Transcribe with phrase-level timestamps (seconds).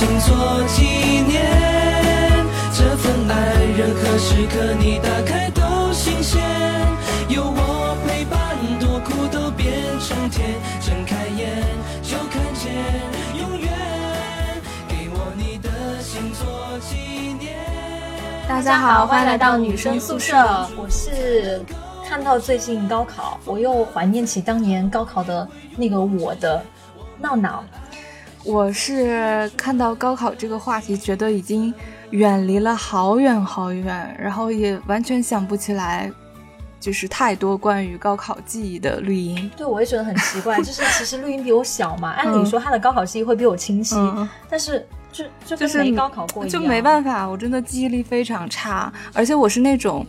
[0.00, 0.34] 心做
[0.66, 0.82] 纪
[1.28, 1.44] 念。
[2.72, 3.34] 这份爱，
[3.76, 6.40] 任何时刻你打开都新鲜。
[7.28, 10.56] 有我陪伴，多苦都变成甜。
[10.80, 11.62] 睁开眼
[12.02, 12.72] 就看见
[13.38, 13.68] 永远。
[14.88, 15.68] 给我你的
[16.00, 16.48] 心做
[16.78, 16.96] 纪
[17.38, 17.54] 念。
[18.48, 20.34] 大家好，欢迎来到女生宿舍。
[20.78, 21.62] 我是
[22.08, 26.64] 看到最近高考，我又怀念起当年高考的那个我的
[27.18, 27.62] 闹闹。
[28.44, 31.72] 我是看到高考这个话题，觉得已经
[32.10, 36.10] 远离了好远好远，然后也完全想不起来，
[36.80, 39.50] 就是太多关于高考记忆的绿茵。
[39.56, 44.26] 对，我也觉得很奇怪， 就是其实绿茵比我小嘛，按理说她的高考记忆会比我清晰，嗯。
[44.48, 50.06] 但是就就就是跟没高考过一样，就没办法，我真的记忆力非常差，而且我是那种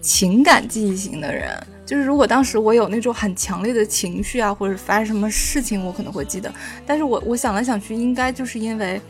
[0.00, 1.50] 情感记忆型的人，
[1.84, 6.52] 就是如果当时我有那种很强烈的情绪啊，或者发生什么事情，我可能会记得。
[6.86, 9.00] 但是我我想来想去，应该就是因为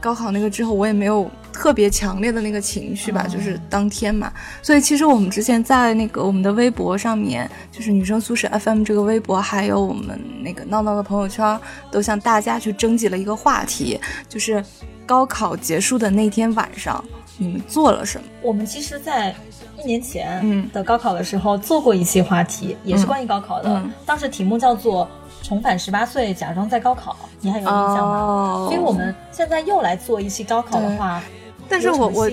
[0.00, 4.32] 高考那个之后，我也没有特别强烈的那个情绪吧，嗯就是当天嘛。
[4.62, 11.58] 所以其实我们之前在那个我们的微博上面，就是女生宿舍 FM 这个微博，还有我们那个闹闹的朋友圈，
[11.90, 14.62] 都向大家去征集了一个话题，就是
[15.04, 17.04] 高考结束的那天晚上，
[17.38, 18.24] 你们做了什么？
[18.40, 19.34] 我们其实，在
[19.80, 20.68] 一年前嗯。
[20.72, 23.90] 的高考的时候做过一期话题，也是关于高考的，嗯。
[24.04, 25.08] 当时题目叫做
[25.42, 28.18] “重返十八岁，假装在高考”，你还有印象吗？
[28.18, 28.66] 哦。
[28.68, 31.22] 所以我们现在又来做一期高考的话，
[31.68, 32.30] 但是我我？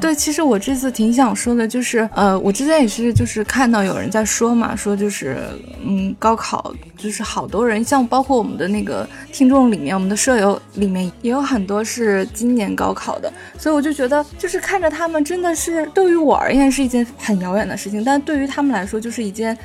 [0.00, 5.38] 对，其实我这次挺想说的，就是呃，我之前也是就是看到有人在说嘛，说就是
[5.84, 19.56] 嗯，高考就是好多人，像包括我们的那个听众里面，我们的舍友里面也有很多是今年高考的，所以我就觉得就是看着他们真的是对于我而言是一件很遥远的事情，但对于他们来说就是一件。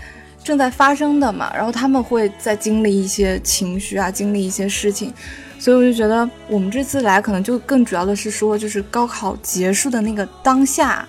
[0.44, 5.14] 正在发生的嘛，然后他们会在经历一些情绪啊，经历一些事情，
[5.64, 11.08] 所以我就觉得我们这次来可能就更主要的是说，就是高考结束的那个当下，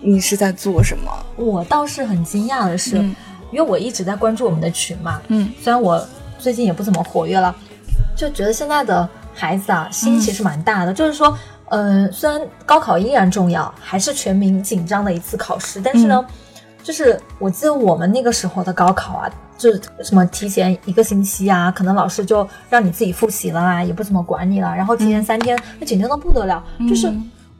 [0.00, 1.12] 你是在做什么？
[1.36, 3.14] 我倒是很惊讶的是，嗯
[3.52, 6.02] 因为我一直在关注我们的群嘛，嗯虽然我
[6.38, 7.54] 最近也不怎么活跃了，
[8.16, 10.94] 就觉得现在的孩子啊，心其实蛮大的。
[10.94, 11.36] 就是说，
[11.66, 16.24] 嗯、虽然高考依然重要，还是全民紧张的一次考试，但是呢，
[16.82, 27.12] 就是我记得我们那个时候的高考啊，就是什么提前一个星期啊，可能老师就让你自己复习了啊，也不怎么管你了，然后提前三天，那紧张的不得了，就是。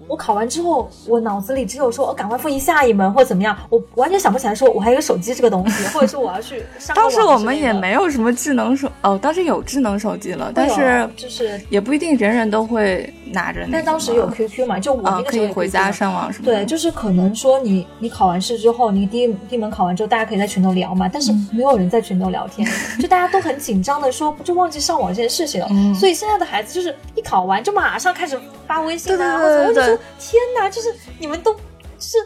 [0.08, 13.66] 我考完之后，我脑子里只有说，我、赶快复习下一门或者怎么样，我完全想不起来说我还有个手机这个东西， 或者说我要去上网当时我们也没有什么智能手哦，当时有智能手机了，但是就是，也不一定人人都会拿着。
[13.70, 16.44] 但当时有 QQ 嘛，就我那啊，个时候有可以回家上网什么。
[16.46, 22.66] 对，就是可能说你你考完试之后，你第一第一门考完之后，大家可以在群头聊嘛，但是嗯没有人在群头聊天，
[23.00, 25.66] 就大家都很紧张的说，就忘记上网这件事情了。
[25.70, 31.60] 嗯所以现在的孩子就是一考完就马上开始发微信啊，对对对对或者天哪，就是你们都就
[31.98, 32.18] 是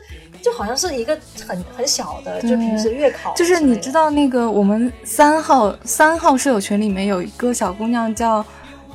[0.42, 8.44] 就好像是一个很很小的，就平时月考就，是你知道那个我们三号三号舍友群里面有一个小姑娘叫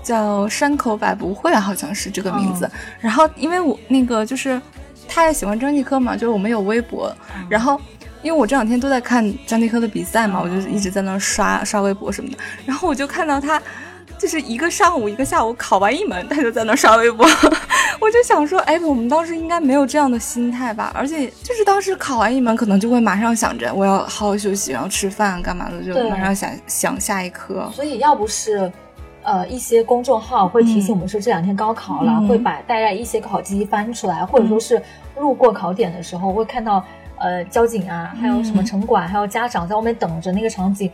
[0.03, 2.69] 叫山口百不会，好像是这个名字。
[2.99, 4.61] 然后因为我那个就是
[5.07, 7.15] 她也喜欢张继科嘛，就是我们有微博，
[7.49, 7.79] 然后。
[8.23, 13.61] 因为我这两天都在看张继科的比赛嘛，我就一直在那刷刷微博什么的，然后我就看到他，
[14.17, 17.25] 就是一个上午一个下午考完一门，他就在那刷微博，
[17.99, 20.91] 我就想说，哎，我们当时应该没有这样的心态吧？
[20.93, 27.69] 而且就是当时考完一门，可能就会马上想着我要好好休息，然后吃饭干嘛的，就马上想想下一科。
[27.73, 28.71] 所以要不是。
[29.23, 34.81] 呃，一些公众号会提醒我们说这两天高考了，嗯会把大家一些高考记忆翻出来，或者说是
[35.17, 36.81] 路过考点的时候会看到，
[37.17, 40.89] 呃，交警啊，还有什么城管，还有家长在外面等着那个场景。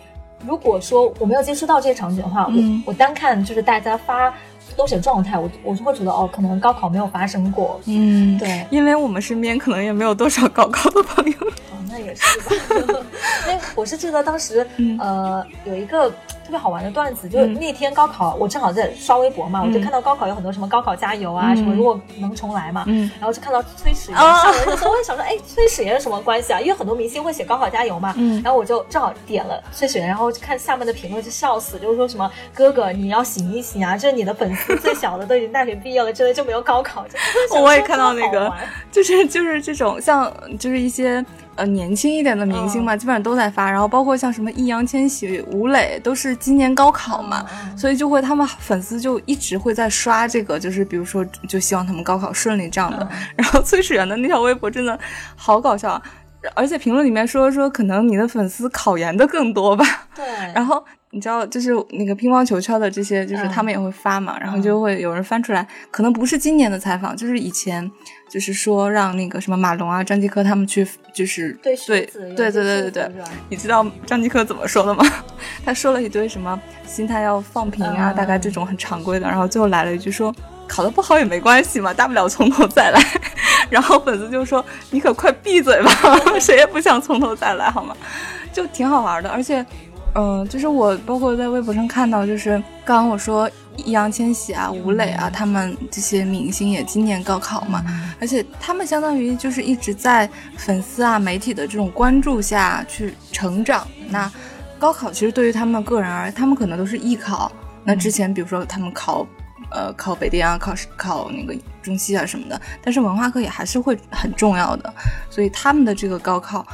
[0.47, 4.33] 如果说我没有接触到这些场景的话，嗯我我单看就是大家发
[4.75, 7.79] 都写状态，我我就会觉得哦，可能高考没有发生过。
[7.85, 11.37] 嗯，对，因为我们身边可能也没有多少高考的朋友。
[11.71, 12.55] 哦，那也是吧。
[13.47, 17.53] 因为我是记得当时，嗯呃，有一个特别好玩的段子，就是嗯。
[17.55, 21.57] 那天高考，我正好在刷微博嘛，我就嗯看到高考有很多什么高考加油啊，嗯。
[21.57, 23.09] 什么如果能重来嘛，嗯。
[23.19, 24.23] 然后就看到崔始源哦。
[24.43, 26.59] 上了热搜，我也想说，哎，崔始源有什么关系啊？
[26.59, 28.41] 因为很多明星会写高考加油嘛，嗯。
[28.43, 37.05] 然后我就正好点了崔始源，然后看下面的评论就笑死，就是说什么哥哥你要醒一醒啊，这你的粉丝最小的都已经大学毕业了，真的就没有高考，
[37.61, 38.51] 我也看到那个
[38.91, 41.23] 就是就是这种像就是一些
[41.55, 47.77] 呃年轻一点的明星嘛，基本上都在发，然后包括像什么易烊千玺、吴磊都是今年高考嘛，嗯。
[47.77, 53.07] 所以就会他们粉丝就一直会在刷这个，就是比如说就希望他们高考顺利这样的。
[53.35, 54.97] 然后崔始源的那条微博真的
[55.35, 56.01] 好搞笑啊，
[56.55, 59.85] 而且评论里面说说可能你的粉丝考研的更多吧，
[60.15, 63.49] 对， 然后你知道，就是那个乒乓球圈的这些，就是嗯。
[63.49, 67.89] 他们也会发嘛，然后就会有人翻出来，可能不是今年的采访，就是以前，
[68.33, 70.83] 就是说让那个什么马龙啊、张继科他们去，
[71.13, 72.01] 就是对对
[72.35, 73.11] 对对对对对
[73.47, 75.05] 你知道张继科怎么说的吗？
[75.63, 80.33] 他说了一堆什么心态要放平啊，嗯大概这种很常规的，然后最后来了一句说
[80.67, 82.99] 考得不好也没关系嘛，大不了从头再来。
[83.69, 85.91] 然后粉丝就说你可快闭嘴吧，
[86.41, 87.95] 谁也不想从头再来好吗？
[88.51, 89.63] 就挺好玩的，而且。
[90.15, 92.51] 嗯，就是我包括在微博上看到，就是
[92.85, 97.83] 刚刚我说易烊千玺啊、吴磊啊，他们这些明星也今年高考嘛，
[98.19, 103.87] 而且他们相当于就是一直在粉丝啊、媒体的这种关注下去成长。
[104.09, 104.31] 那
[104.77, 107.51] 高考其实对于他们个人而言，他们可能都是艺考。
[107.83, 109.25] 那之前比如说他们考，
[109.71, 114.93] 呃，考北电啊，考考那个中戏啊什么的，但是文化课也还是会很重要的。
[115.29, 116.65] 所以他们的这个高考，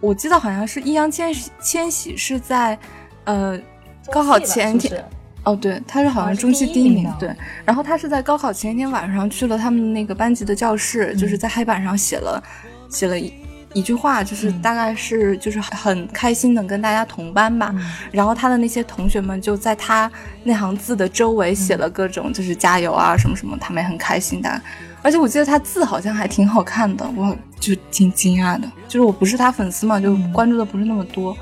[0.00, 2.78] 我记得好像是易烊千玺千玺是在，
[3.24, 3.58] 呃，
[4.10, 5.04] 高考前一天。
[5.44, 7.30] 哦，对，他是好像中戏第一名，对。
[7.64, 12.42] 然后他是在高考前一天晚上去了他们那个班级的教室，嗯、就是在黑板上写了
[12.88, 13.32] 写了一
[13.74, 17.70] 一句话，就是大概是就是很开心能跟大家同班吧。
[17.74, 20.10] 嗯、然后他的那些同学们就在他
[20.44, 24.62] 那行字的周围写了各种就是加油啊什么什么，他们也很开心的。
[25.02, 28.66] 而且我记得他字好像还挺好看的，我就挺惊讶的。
[28.88, 31.36] 就是我不是他粉丝嘛，就关注的不是那么多。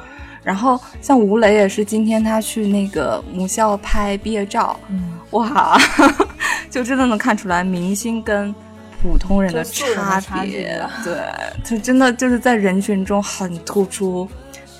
[0.44, 5.78] 然后像吴磊也是，今天他去那个母校拍毕业照，嗯、哇，
[6.68, 8.52] 就真的能看出来明星跟
[9.00, 10.84] 普通人的差别。
[11.04, 11.14] 对，
[11.64, 14.28] 他真的就是在人群中很突出，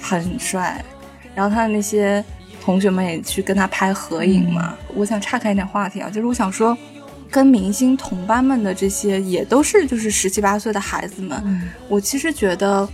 [0.00, 0.84] 很帅。
[1.32, 2.24] 然后他的那些
[2.60, 4.76] 同学们也去跟他拍合影嘛。
[4.80, 6.76] 嗯、我想岔开一点话题啊，就是我想说，
[7.30, 12.88] 跟明星同班们的这些也都是就是十七八岁的孩子们，嗯、我其实觉得。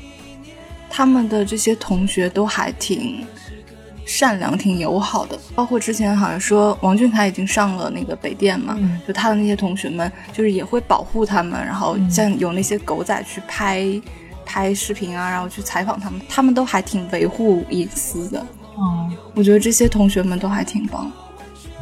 [0.91, 3.27] 他们的这些同学都还挺
[4.07, 14.03] 善良、挺友好的，包括之前好像说王俊凯已经上了那个北电嘛，嗯、就他的那些同学们就是也会保护他们，然后像有那些狗仔去拍、嗯、
[14.47, 18.41] 拍视频啊，然后去采访他们，他们都还挺维护隐私的。
[18.77, 21.11] 哦，我觉得这些同学们都还挺棒。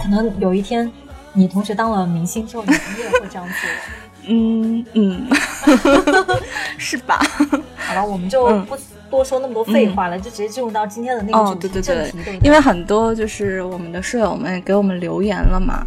[0.03, 0.91] 可能有一天
[1.33, 3.71] 你同学当了明星之后，你也会这样做。
[4.29, 5.29] 嗯 嗯，
[6.77, 7.21] 是吧？
[7.77, 8.77] 好了，我们就不
[9.11, 15.87] 多说那么多废话了，嗯、就直接进入到今天的那个哦，对对对，对因为很多就是我们的舍友们给我们留言了嘛，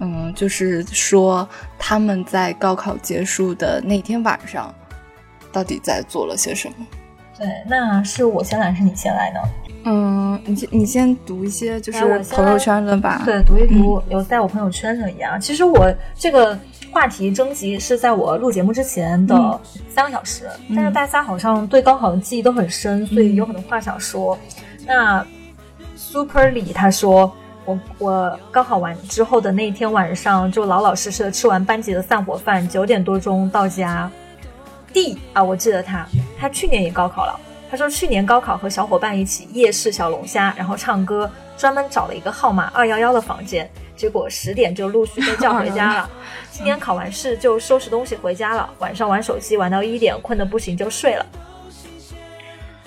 [0.00, 1.48] 嗯，就是说
[1.78, 4.74] 他们在高考结束的那天晚上，
[5.52, 6.86] 到底在做了些什么？
[7.38, 9.40] 对，那是我先来还是你先来呢？
[9.84, 12.00] 嗯，你先你先读一些就是
[12.30, 13.22] 朋友圈的吧。
[13.24, 15.40] 对，读一读有在我朋友圈上一样。
[15.40, 16.58] 其实我这个
[16.98, 24.36] 话题征集是在我录节目之前的三个小时，嗯、但是大家好像对高考的记忆都很深，所以有很多话想说。
[24.80, 25.26] 嗯、那
[25.94, 27.32] Super 李他说，
[27.64, 34.10] 我我高考完之后的那一天晚上，就老老实实的吃完班级的散伙饭，九点多钟到家。
[34.92, 36.04] D 啊，我记得他，
[36.36, 37.38] 他去年也高考了。
[37.70, 46.10] 他说去年高考和小伙伴一起夜市小龙虾，然后唱歌，专门找了一个号码二幺幺的房间，结果十点就陆续被叫回家了。
[46.58, 51.24] 今年考完试就收拾东西回家了，晚上玩手机玩到一点，困得不行就睡了。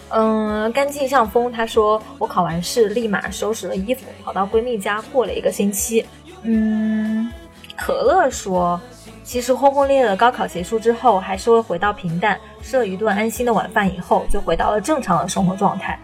[0.10, 1.50] 嗯，干净像风。
[1.50, 6.06] 他说我考完试立马收拾了衣服，跑到闺蜜家过了一个星期。
[6.42, 7.32] 嗯，
[7.78, 8.78] 可乐说。
[9.24, 15.98] 其实轰轰烈烈的高考结束之后，还是会回到平淡，吃了一顿安心的晚饭以后，就回到了正常的生活状态。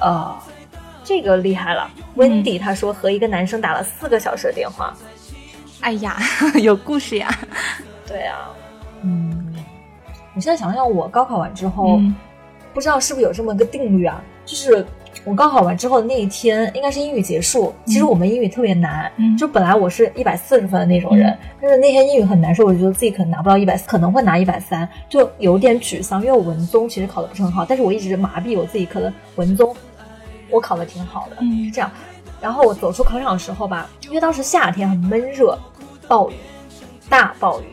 [0.00, 0.36] 呃，
[1.04, 1.88] 这个厉害了。
[2.16, 4.92] 温迪他说和一个男生打了四个小时的电话。
[5.86, 6.16] 哎呀，
[6.60, 7.30] 有故事呀。
[8.08, 8.50] 对啊，
[9.02, 9.54] 嗯，
[10.34, 12.12] 我现在想想，我高考完之后，嗯、
[12.74, 14.84] 不知道是不是有这么个定律啊，就是。
[15.24, 17.74] 我高考完之后的那一天，应该是英语结束。
[17.86, 26.20] 其实我们英语特别难，嗯、就本来我是一百四十分的那种人，嗯、但是那天英语很难受，我觉得自己可能拿不到一百四，可能会拿一百三，就有点沮丧。
[26.20, 29.74] 因为我文综其实考的不是很好，但是我一直麻痹我自己，可能文综
[30.50, 31.90] 我考的挺好的，嗯、是这样。
[32.40, 35.58] 然后我走出考场的时候吧，因为当时夏天很闷热，
[36.08, 36.34] 暴雨，
[37.08, 37.64] 大暴雨。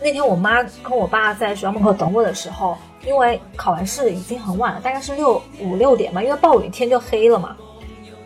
[0.00, 2.76] 那天我妈跟我爸在学校门口等我的时候。
[3.06, 7.56] 因为考完试已经很晚了，大概是六五六点嘛，因为暴雨天就黑了嘛。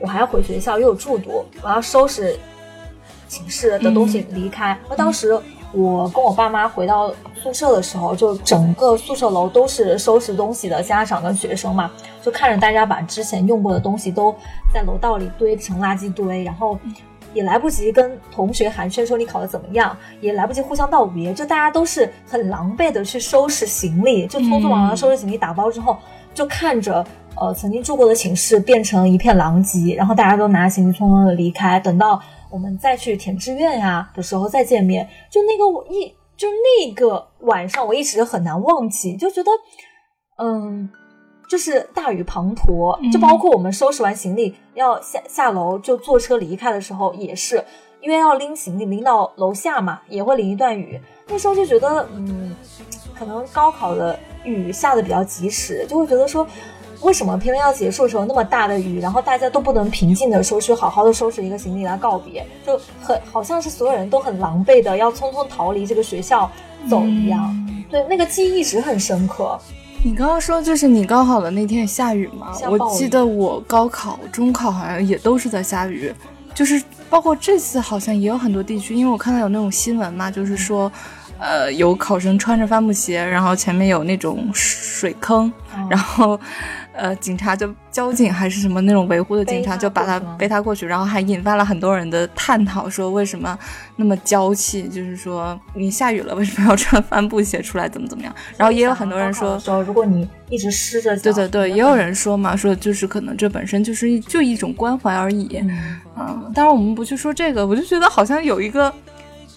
[0.00, 2.36] 我还要回学校，又有住读，我要收拾
[3.28, 4.76] 寝室的东西离开。
[4.88, 5.38] 那、当时
[5.72, 11.90] 我跟我爸妈回到宿舍的时候，就整个宿舍楼都是收拾东西的家长跟学生嘛，
[12.22, 14.34] 就看着大家把之前用过的东西都
[14.72, 16.76] 在楼道里堆成垃圾堆，然后。
[17.34, 25.96] 也来不及跟同学寒暄说你考得怎么样，也来不及互相道别，就大家都是很狼狈的去收拾行李，就匆匆忙忙收拾行李打包之后，
[26.34, 27.04] 就看着
[27.36, 32.20] 呃曾经住过的寝室变成一片狼藉，然后大家都拿行李匆匆的离开，等到
[32.50, 39.50] 我们再去填志愿呀的时候再见面，就那个我一就那个晚上我一直很难忘记，就觉得
[40.38, 40.88] 嗯。
[41.52, 47.62] 就是大雨滂沱，就包括我们收拾完行李要下下楼就坐车离开的时候，也是
[48.00, 50.98] 因为要拎行李拎到楼下嘛，也会淋一段雨。
[51.28, 52.56] 那时候就觉得，嗯，
[53.14, 56.46] 可能高考的雨下的比较及时，就会觉得说，
[57.02, 66.50] 为什么偏偏要结束的时候那么大的雨，然后大家都不能平静的收拾好好的收拾一个行李来告别，就很好像是所有人都很狼狈的要匆匆逃离这个学校
[66.88, 67.54] 走一样。
[67.90, 69.58] 对，那个记忆一直很深刻。
[70.04, 72.52] 你刚刚说就是你高考的那天下雨吗？
[72.68, 76.12] 我记得我高考、中考好像也都是在下雨，
[76.52, 80.90] 就是包括这次好像也有很多地区，因为我看到有那种新闻嘛，就是说，
[81.42, 85.52] 呃，有考生穿着帆布鞋，然后前面有那种水坑，
[85.90, 86.38] 然后。
[86.94, 93.58] 呃，警察就交警还是什么那种维护的警察，就把他背他过去，然后还引发了很多人的探讨，说为什么
[93.96, 94.86] 那么娇气？
[94.88, 97.88] 就是说你下雨了，为什么要穿帆布鞋出来？
[97.88, 98.34] 怎么怎么样？
[98.58, 105.64] 然后也有很多人说，说如果你一直湿着，对对对，也有人说嘛，说就是可能这本身就是就一种关怀而已。
[106.14, 108.92] 嗯，当然我们不去说这个，我就觉得好像有一个，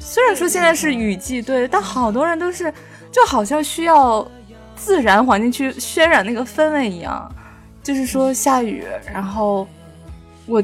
[0.05, 2.71] 虽然说现在是雨季，对，但好多人都是
[3.11, 4.25] 就好像需要。
[4.77, 7.31] 自然环境去渲染那个氛围一样，
[7.81, 9.65] 就是说下雨，然后
[10.45, 10.61] 我，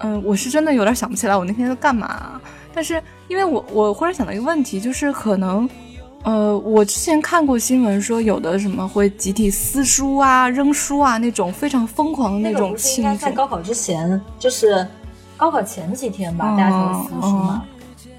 [0.00, 2.38] 嗯，我是真的有点想不起来我那天在干嘛。
[2.74, 5.68] 但是因为我我忽然想到一个问题，就是可能，
[6.22, 13.16] 呃，我之前看过新闻说有的什么会集体撕书啊、扔书啊那种非常疯狂的那种庆祝。
[13.16, 14.86] 在高考之前，就是
[15.38, 17.64] 高考前几天吧，大家才撕书嘛。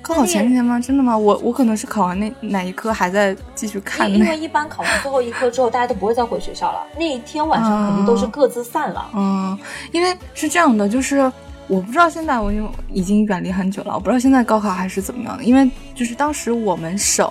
[0.08, 0.80] 高考前天吗？
[0.80, 1.18] 真的吗？
[1.18, 4.10] 我我可能是考完那哪一科还在继续看。
[4.10, 6.82] 因为一般考完最后一科之后，大家都不会再回学校了。
[6.98, 9.06] 那一天晚上肯定都是各自散了。
[9.14, 9.60] 嗯，
[9.92, 11.30] 因为是这样的，就是
[11.68, 15.44] 我不知道现在我因已经远离很久了，我不知道现在高考还是怎么样的。
[15.44, 17.30] 因为就是当时我们省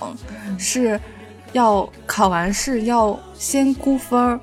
[0.59, 1.01] 是
[1.53, 4.39] 要考完试要先估分儿，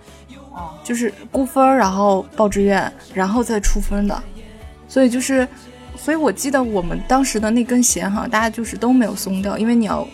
[0.84, 4.24] 就是估分儿，然后报志愿，然后再出分的，
[4.88, 5.48] 所以就是。
[6.04, 10.06] 所以我记得我们当时的那根弦，好像大家就是都没有松掉，因为你要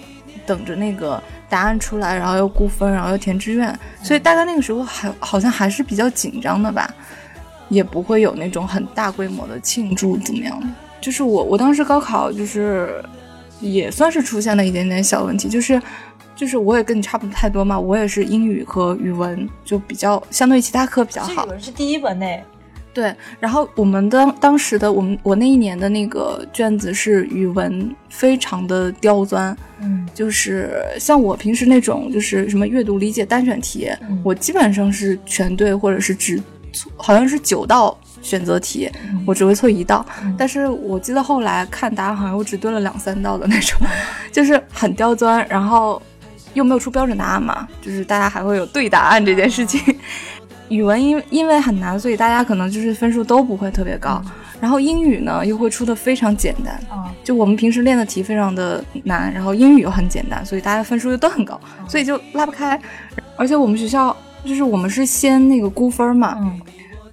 [0.45, 1.19] 等着那个
[1.49, 6.93] 答案出来，然后又估分，然后又填志愿，所以大概那个时候还好像还是比较紧张的吧，
[7.69, 10.67] 也不会有那种很大规模的庆祝怎么样的。
[11.01, 13.03] 就是我我当时高考就是
[13.59, 15.81] 也算是出现了一点点小问题，就是
[16.35, 21.47] 就是我也跟你差不多太多嘛，我也是英语和语文就比较相对于其他科比较好。
[21.47, 22.27] 语文是第一本呢。
[22.91, 33.89] 对，然后我们当当时的我们我那一年的那个卷子是语文，非常的刁钻，嗯，就是像我平时那种就是什么阅读理解单选题，
[34.23, 36.41] 我基本上是全对，或者是只
[36.97, 38.89] 好像是九道选择题，
[39.25, 40.05] 我只会错一道。
[40.37, 43.79] 但是我记得后来看答案，好像我只对了两三道的那种，
[44.31, 46.01] 就是很刁钻，然后
[46.55, 49.79] 又没有出标准答案嘛，就是大家还会有对答案这件事情。
[50.69, 54.21] 语文因因为很难，所以大家可能就是分数都不会特别高。
[54.61, 56.77] 然后英语呢又会出的非常简单，
[57.23, 62.77] 就我们平时练的题非常的难，然后英语又很简单，所以大家分数又都很高，所以就拉不开。
[63.37, 66.37] 而且我们学校就是我们是先那个估分嘛，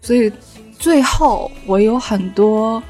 [0.02, 0.30] 所以
[0.76, 2.82] 最后我有很多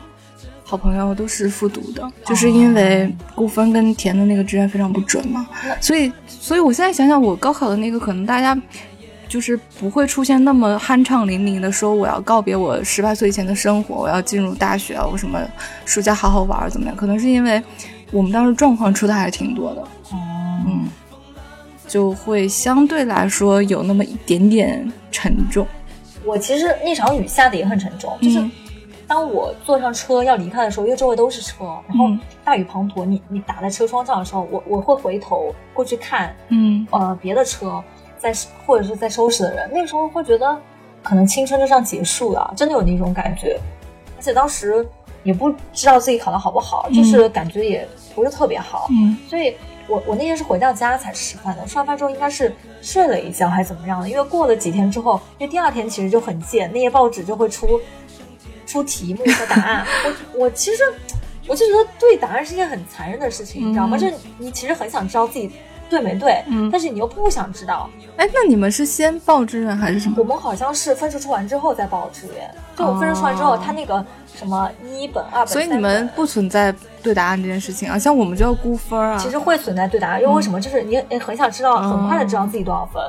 [0.64, 5.46] 好朋友都是复读的，就是因为估分跟填的那个志愿非常不准嘛。
[5.82, 8.58] 所以，所以我现在想想，我高考的那个可能大家。
[9.28, 15.40] 就是不会出现那么酣畅淋漓的说我要告别我十八岁以前的生活，我要进入大学，我什么
[15.85, 16.97] 暑假好好玩怎么样？
[16.97, 17.62] 可能是因为
[18.12, 20.88] 我们当时状况出的还是挺多的，嗯，
[21.88, 25.66] 就会相对来说有那么一点点沉重。
[26.25, 28.45] 我其实那场雨下的也很沉重，就是
[29.09, 32.09] 当我坐上车要离开的时候，因为周围都是车，然后
[32.45, 37.83] 大雨滂沱，你你打在车窗上的时候，我我会回头过去看，嗯，呃，别的车。
[38.18, 38.32] 在
[38.66, 40.56] 或者是在收拾的人，那个时候会觉得
[41.02, 43.58] 可能青春就这样结束了，真的有那种感觉。
[44.16, 44.87] 而且当时
[45.23, 48.88] 也不知道自己考的好不好，就是感觉也不是特别好。
[48.90, 49.54] 嗯，所以
[49.87, 54.08] 我我那天是回到家才吃饭的，吃完饭之后应该是睡了一觉还是怎么样的？
[54.08, 57.80] 因为过了几天之后，因为第二天其实就很贱，那些报纸就会出
[58.66, 59.87] 出题目和答案。
[60.04, 60.82] 我我其实
[61.46, 63.96] 我就觉得对答案是一件很残忍的事情，你知道吗？
[63.99, 65.50] 就是你其实很想知道自己。
[65.88, 67.88] 对没对，嗯但是你又不想知道。
[68.16, 70.25] 哎，那你们是先报志愿还是什么我？
[70.25, 79.16] 们好像是分数出完之后再报志愿，就我分数出完之后，哦他那个什么一本、二本，所以你们不存在对答案这件事情啊，像我们就要估分啊。
[79.19, 80.61] 其实会存在对答案，因为为什么？
[80.61, 83.02] 就是你你很想知道，嗯很快的知道自己多少分。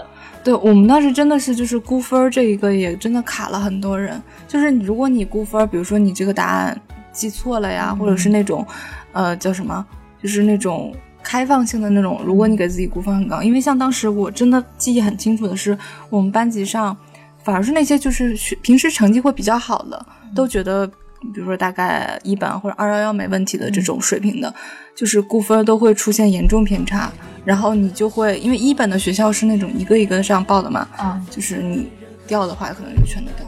[0.43, 4.21] 对我们当时真的是就是估分这一个也真的卡了很多人。
[4.47, 6.79] 就是如果你估分，比如说你这个答案
[7.11, 8.65] 记错了呀，嗯或者是那种
[9.11, 9.85] 呃叫什么，
[10.21, 10.93] 就是那种
[11.27, 15.77] 开放性的那种，如果你给自己估分很高，因为像当时我真的记忆很清楚的是，
[16.09, 16.95] 我们班级上
[17.43, 20.89] 反而是那些就是学平时成绩会比较好的，都觉得。
[21.33, 24.53] 比如说，大概一本或者二幺幺没问题的这种水平的，
[24.95, 27.11] 就是估分都会出现严重偏差，
[27.43, 31.89] 然后你就会因为一本的学校是那种一个一个这样报的嘛，啊，就是你
[32.27, 33.47] 掉的话，可能就全都掉。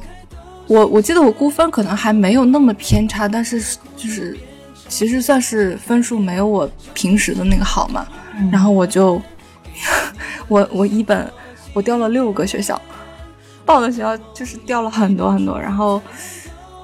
[0.66, 3.62] 我我记得我估分可能还没有那么偏差，但是
[3.96, 4.36] 就是
[4.90, 8.06] 其实算是分数没有我平时的那个好嘛。
[8.38, 9.22] 嗯然后我就
[10.48, 11.32] 我我一本
[11.74, 12.82] 我掉了六个学校，
[13.66, 15.60] 报的学校就是掉了很多很多。
[15.60, 16.02] 然后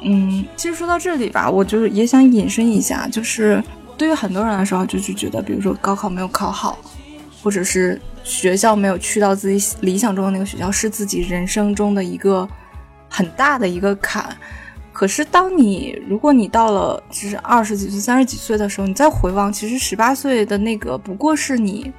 [0.03, 3.63] 嗯，其实说到这里吧，我就是也想引申一下，就是
[3.97, 6.77] 对于很多人来说，就是觉得比如说高考没有考好，
[7.41, 12.47] 或者是学校没有去到自己理想中的那个学校，是自己人生中的一个
[13.09, 14.35] 很大的一个坎。
[14.95, 21.91] 可是，当你如果你到了就是二十几岁、三十几岁的时候，你再回望，其实十八岁的那个不过是你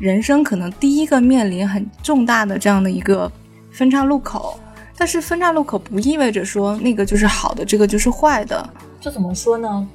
[0.00, 3.30] 人生可能第一个面临很重大的这样的一个
[3.70, 4.58] 分岔路口。
[4.96, 8.68] 但是分岔路口不意味着说那个就是好的，这个就是坏的。
[9.00, 9.88] 这怎么说呢？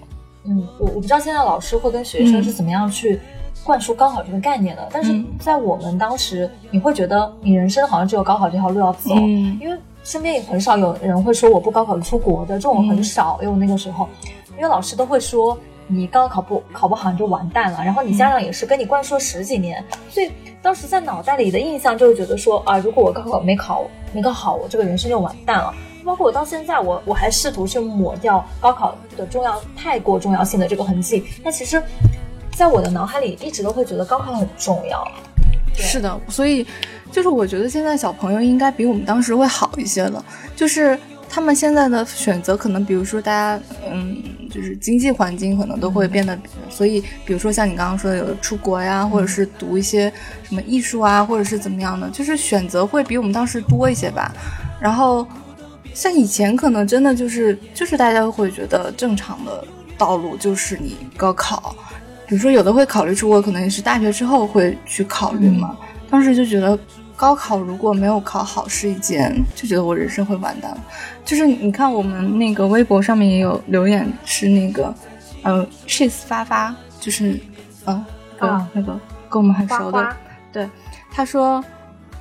[0.45, 3.19] 嗯，我我不知道现在老师会跟学生嗯是怎么样去
[3.63, 9.77] 灌输高考这个概念的，但是嗯在我们当时，你会觉得你人生好像只有高考这条路要走，嗯因为
[10.09, 14.09] 身边也很少有人会说我不高考就出国的，这种很少，因为我那个时候，
[14.57, 20.31] 因为老师都会说你高考不考不好你就完蛋了，然后你家长也是跟你灌输了十几年，所以
[20.63, 25.71] 当时在脑袋里的印象就是觉得说啊，如果我高考没考没考好，我这个人生就完蛋了。
[26.03, 31.79] 包括我到现在，我我还试图去抹掉高考的重要太过重要性的这个痕迹，但其实，
[32.55, 35.07] 在我的脑海里一直都会觉得高考很重要。
[35.75, 36.65] 对是的，所以
[37.11, 40.23] 就是我觉得现在小朋友应该比我们当时会好一些了，
[40.55, 40.97] 就是
[41.29, 44.17] 他们现在的选择可能，比如说大家嗯，
[44.49, 46.37] 就是经济环境可能都会变得，
[46.69, 50.11] 所以比如说像你刚刚说的有出国呀，或者是读一些
[50.43, 54.33] 什么艺术啊，或者是怎么样的，就是选择会比我们当时多一些吧。
[54.79, 55.27] 然后
[55.93, 59.63] 像以前可能真的就是就是大家会觉得正常的
[59.97, 61.75] 道路就是你高考。
[62.27, 65.75] 比如说，有的会考虑出国，可能也是大学之后会去考虑嘛。
[66.09, 66.77] 当时就觉得
[67.15, 70.77] 高考如果没有考好是一件，就觉得我人生会完蛋了。
[71.23, 74.93] 就是你看我们那个微博上面也有留言，是那个
[75.43, 77.39] 呃 cheese 发发，就是
[77.85, 78.05] 呃
[78.39, 80.17] 跟、啊那个跟我们很熟的，花花
[80.51, 80.67] 对，
[81.11, 81.63] 他说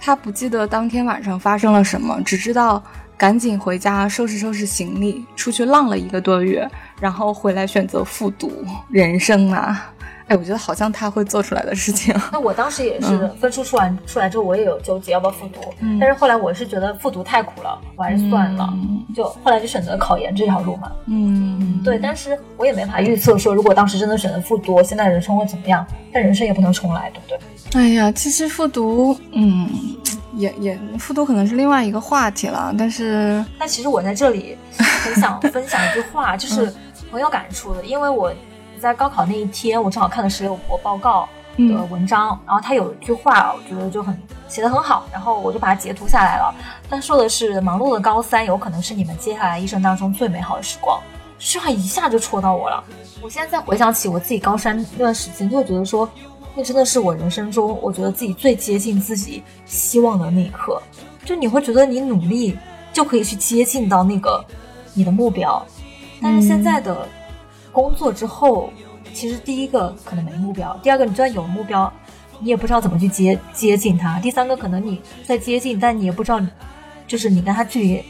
[0.01, 2.83] 他不记得当天晚上发生了什么，只知道
[3.17, 6.69] 赶紧回家收拾收拾行李，出去浪了一个多月，
[7.01, 8.53] 然后回来选择复读。
[8.91, 9.91] 人生啊，
[10.29, 12.15] 哎，我觉得好像他会做出来的事情。
[12.33, 20.93] 那我当时也是分数出完、出来之后，我也有纠结要不要复读，嗯但是后来我是觉得复读太苦了，我还是算了，嗯就后来就选择考研这条路嘛。
[21.07, 25.85] 嗯，对，但是我也没法预测说，如果当时真的选择复读，现在人生会怎么样？
[26.13, 27.81] 但人生也不能重来，对不对？
[27.81, 29.69] 哎呀，其实复读，嗯，
[30.35, 36.73] 也也复读可能是另外一个话题了，但是但其实我在这里很想分享一句话， 就是
[37.11, 38.33] 很有感触的，因为我
[38.79, 44.17] 在高考那一天，我正好看的十六国报告的嗯文章，然后他有一句话，我觉得就很
[44.49, 46.55] 写的很好，然后我就把它截图下来了。
[46.89, 50.99] 他说的是：忙碌的高三有可能是你们接下来一生当中最美好的时光。
[51.39, 52.83] 这句话一下就戳到我了。
[53.21, 56.09] 我现在再回想起我自己高三那段时间，就会觉得说，
[56.55, 60.81] 那真的是我人生中我觉得自己最接近自己希望的那一刻。
[61.25, 62.59] 就你会觉得你努力
[62.93, 64.45] 就可以去接近到那个
[64.95, 65.65] 你的目标，
[66.23, 67.07] 但是现在的
[67.73, 68.73] 工作之后，
[69.13, 71.93] 其实第一个可能没目标，第二个你就算有目标，
[72.41, 76.41] 你也不知道怎么去接接近他，第三个可能你在接近，但你也不知道，
[77.07, 78.05] 就是你跟他距离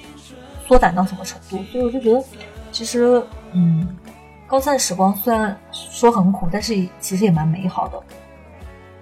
[0.67, 2.23] 缩短到什么程度，所以我就觉得，
[2.73, 3.97] 其实嗯，
[4.47, 8.03] 高三的时光虽然说很苦，但是其实也蛮美好的。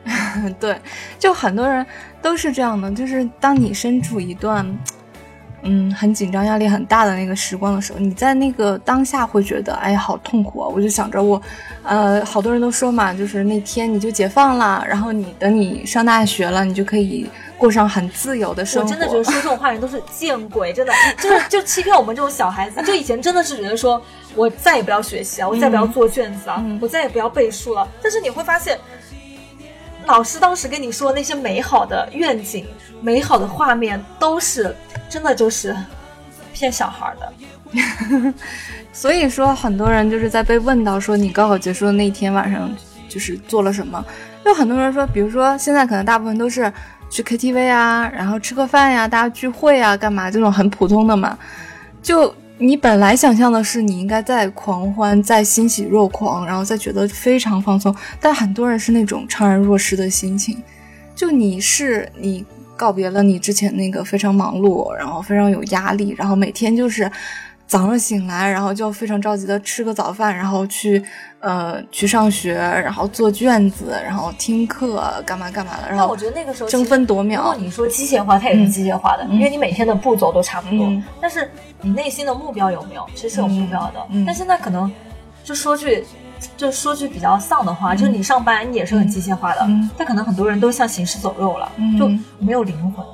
[0.60, 0.78] 对，
[1.18, 1.84] 就很多人
[2.22, 4.64] 都是这样的，就是当你身处一段，
[5.68, 10.68] 嗯，很紧张、压力很大的那个时光的时候，你在那个当下会觉得，哎呀，好痛苦啊！
[10.68, 11.40] 我就想着我，
[11.82, 18.88] 呃，好多人都说嘛，就是那天你就解放了，然后你等你上大学了，你就可以过上很自由的生活。
[18.88, 22.82] 我真的觉得说这种话的人都是见鬼，真的 就是就欺骗我们这种小孩子。
[22.82, 24.00] 就以前真的是觉得说
[24.34, 27.86] 我再也不要学习啊，我再也不要做卷子啊，嗯我再也不要背书了。
[28.02, 28.78] 但是你会发现，
[30.06, 32.66] 老师当时跟你说那些美好的愿景、
[33.00, 34.74] 美好的画面，都是
[35.08, 35.76] 真的就是
[36.52, 37.32] 骗小孩的。
[38.92, 42.74] 所以说，很多人就是在被问到说你高考结束的那天晚上
[43.08, 44.02] 就是做了什么，
[44.44, 46.72] 有很多人说，比如说现在可能大部分都是
[47.10, 51.36] 去 KTV 啊，然后吃个饭呀，大家聚会啊，干嘛这种很普通的嘛。
[52.00, 60.62] 就你本来想象的是你应该在狂欢，在欣喜若狂，然后再觉得非常放松，但很多人是那种怅然若失的心情。
[61.14, 62.44] 就你是你
[62.76, 67.10] 告别了你之前那个非常忙碌，然后非常有压力，然后每天就是。
[67.68, 71.02] 早上醒来，然后就非常着急的吃个早饭，然后去，
[71.40, 75.88] 呃，去上学，然后做卷子，然后听课，干嘛干嘛的。
[75.88, 77.40] 然后我觉得那个时候争分夺秒。
[77.40, 80.88] 如果你说机械化，它也是机械化的，因为你每天的步骤都差不多。
[81.20, 83.04] 但是你内心的目标有没有？
[83.16, 83.94] 其实是有目标的。
[84.24, 84.88] 但现在可能
[85.42, 86.04] 就说句，
[86.56, 93.12] 就说句比较丧的话，就是你上班你也是很机械化的，但可能很多人都像行尸走肉了，就没有灵魂了。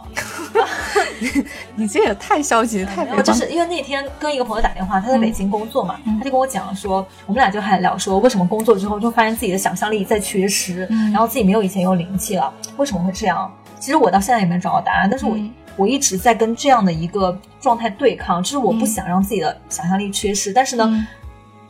[1.76, 13.50] 你这也太消极，太我就是因为那天跟一个朋友打电话，他在北京工作嘛，他就跟我讲说，我们俩就还聊说，为什么工作之后就发现自己的想象力在缺失，然后自己没有以前有灵气了，为什么会这样？
[13.78, 15.36] 其实我到现在也没找到答案，但是我
[15.76, 21.06] 我一直在跟这样的一个状态对抗，就是我不想让自己的想象力缺失，但是呢，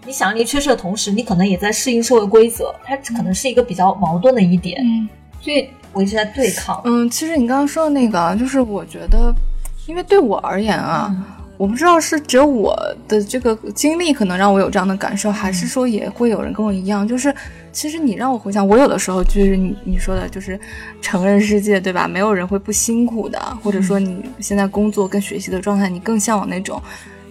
[0.07, 5.09] 你想象力缺失的同时，你可能也在适应社会规则，它可能是一个比较矛盾的一点，嗯
[5.41, 5.69] 所以。
[5.95, 6.81] 我一直在对抗。
[6.87, 9.31] 嗯，其实你刚刚说的那个，就是我觉得，
[9.87, 11.15] 因为对我而言啊，
[11.59, 12.75] 我不知道是只有我
[13.07, 17.07] 的这个经历可能让我有这样的感受，还是说也会有人跟我一样。
[17.07, 17.35] 就是
[17.73, 20.59] 其实你让我回想，我有的时候就是你你说的，就是
[21.03, 22.09] 成人世界，对吧？
[22.09, 26.81] 没有人会不辛苦的，或者说你现在工作跟学习的状态，你更向往那种。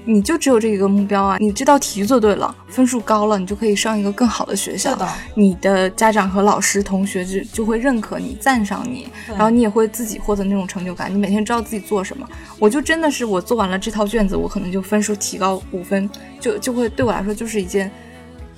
[0.06, 1.38] 你就只有这一个目标啊！
[1.40, 4.98] 你这道题做对了，分数高了，你就可以上一个更好的学校。
[5.36, 11.14] 你的家长和老师、同学就就会认可你、赞赏你，然后你也会自己获得那种成就感。
[11.14, 12.28] 你每天知道自己做什么。
[12.60, 16.10] 我就真的是我做完了这套卷子，我可能就分数提高五分，
[16.40, 17.92] 就就会对我来说就是一件。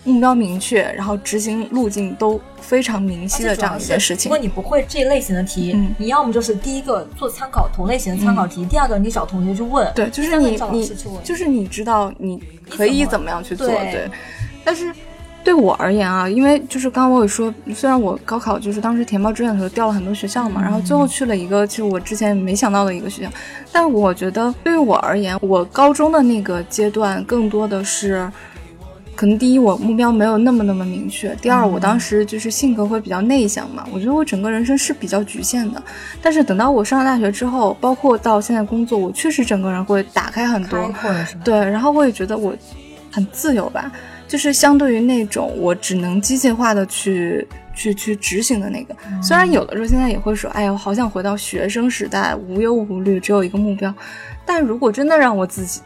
[0.05, 4.29] 目标明确，然后执行路径都非常明晰的这样一件事情。
[4.29, 9.89] 如果你不会这类型的题，你要么就是第一个做参考同类型的参考题，第二个你找同学去问。
[9.95, 10.91] 对，就是你你
[11.23, 13.67] 就是你知道你可以怎么样去做。
[13.67, 14.09] 对，
[14.65, 14.93] 但是
[15.41, 23.29] 对我而言啊，因为就是刚刚我有说，虽然我高考就是当时填报志愿的时候调了很多学校嘛，然后最后去了一个其实我之前没想到的一个学校，
[23.71, 28.29] 但我觉得对于我而言，我高中的那个阶段更多的是。
[29.15, 35.81] 可能第一，我目标没有那么那么明确；第二，我当时就是性格会比较内向嘛，我觉得我整个人生是比较局限的。
[36.21, 40.79] 但是等到我上了大学之后，包括到现在工作，我确实整个人会打开很多，
[41.43, 42.55] 对，然后我也觉得我
[43.11, 43.91] 很自由吧，
[44.27, 48.95] 就是相对于那种我只能机械化的去去去执行的那个。
[49.21, 53.93] 虽然有的时候现在也会说，哎呀，我好想回到学生时代，无忧无虑，只有一个目标。
[54.43, 55.81] 但如果真的让我自己。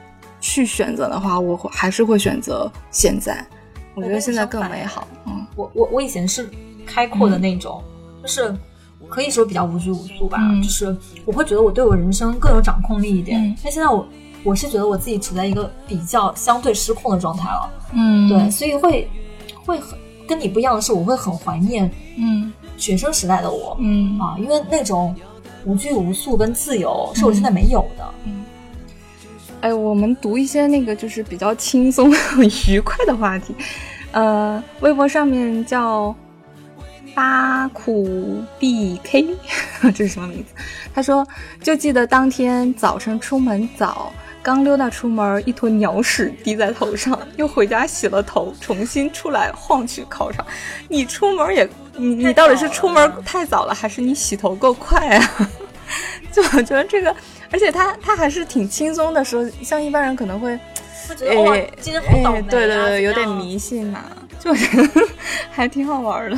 [0.48, 3.46] 去选择的话，我会还是会选择现在。
[3.96, 5.06] 我觉得现在更美好。
[5.26, 6.50] 嗯，我我我以前是
[6.86, 7.84] 开阔的那种，
[8.22, 8.56] 就是
[9.10, 10.40] 可以说比较无拘无束吧。
[10.64, 13.54] 就是我会觉得我对我人生更有掌控力一点。
[13.62, 14.08] 但现在我
[14.46, 17.70] 我是觉得我自己处在一个比较相对失控的状态了。
[17.92, 19.10] 嗯，对，所以会
[19.66, 23.76] 会很跟你不一样的是，我会很怀念嗯学生时代的我。
[23.82, 25.14] 嗯啊，因为那种
[25.66, 28.06] 无拘无束跟自由是我现在没有的。
[28.24, 28.46] 嗯。
[29.62, 33.56] 哎，我们读一些那个就是比较轻松、很愉快的话题。
[34.12, 36.16] 呃，微博上面叫
[37.16, 39.36] 八苦 BK，
[39.94, 40.54] 这是什么名字？
[40.94, 41.28] 他说
[41.62, 44.12] ：“就记得当天早晨出门早，
[44.44, 50.46] 刚溜达出门，一坨鸟屎滴在头上，又回家洗了头，重新出来晃去考场。
[50.88, 55.50] 你出门也，你你到底是出门太早了，还是你洗头够快啊？
[56.32, 57.16] 就我觉得这个。”
[57.52, 60.60] 而且他他还是挺轻松的，说像一般人可能会，
[61.28, 64.04] 哎，今天好倒霉，对对对，有点迷信嘛，
[64.40, 64.54] 就
[65.52, 66.38] 还挺好玩的。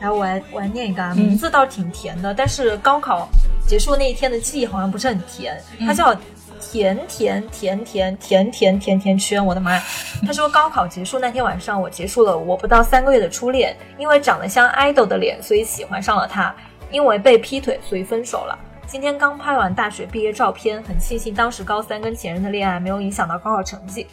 [0.00, 3.28] 来，我来我来念一个，啊名字倒是挺甜的，但是高考
[3.66, 5.60] 结束那一天的记忆好像不是很甜。
[5.80, 6.14] 它叫
[6.60, 9.82] 甜甜甜甜甜甜甜甜圈，我的妈呀！
[10.26, 16.52] 他说高考结束那天晚上，我结束了我不到三个月的初恋，因为长得像 idol 的脸，所以喜欢上了他；
[16.90, 18.58] 因为被劈腿，所以分手了。
[18.90, 24.06] 今天刚拍完大学毕业照片，很庆幸当时高三跟前任的恋爱没有影响到高考成绩。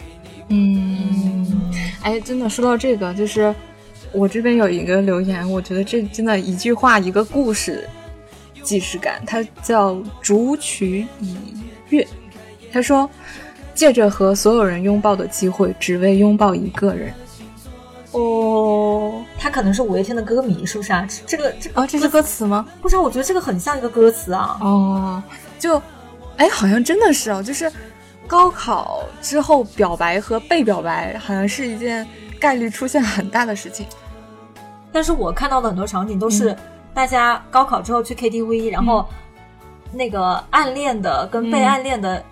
[0.50, 1.72] 嗯，
[2.04, 3.56] 哎，真的说到这个，就是
[4.12, 7.88] 我这边有一个留言，我觉得这真的一句话一个故事，
[8.64, 9.24] 既视感。
[9.26, 11.38] 它叫竹取以
[11.88, 12.06] 月，
[12.70, 13.10] 他说
[13.74, 17.14] ：“借着和所有人拥抱的机会，只为拥抱一个人。”
[18.20, 19.14] 哦。
[19.38, 21.08] 他可能是五月天的歌迷，是不是啊？
[21.28, 22.66] 这个这个哦，这是歌词吗？
[22.82, 24.58] 不知道，我觉得这个很像一个歌词啊。
[24.62, 25.24] 哦，
[25.60, 25.82] 就，
[26.38, 27.72] 哎，好像真的是哦，就是
[28.26, 32.08] 高考之后表白和被表白，好像是一件
[32.40, 33.86] 概率出现很大的事情。
[34.92, 36.56] 但是我看到的很多场景都是
[36.94, 39.06] 大家高考之后去 KTV，、然后
[39.92, 42.24] 那个暗恋的跟被暗恋的。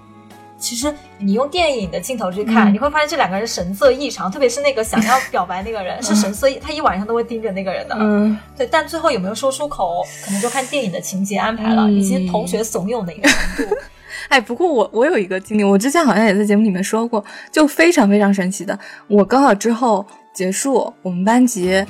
[0.63, 7.95] 其实你用电影的镜头去看，嗯你会发现这两个人神色异常，特别是那个想要表白那个人 是神色异，他一晚上都会盯着那个人的。
[7.99, 13.76] 嗯，对，但最后有没有说出口，可能就看电影的情节安排了，嗯以及同学怂恿的一个程度。
[14.30, 17.21] 哎，不过我我有一个经历，我之前好像也在节目里面说过，
[17.52, 18.80] 就非常非常神奇的。
[19.08, 21.86] 我高考之后结束，我们班级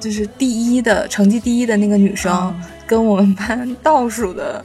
[0.00, 4.64] 就是第一的成绩第一的那个女生，嗯跟我们班倒数的，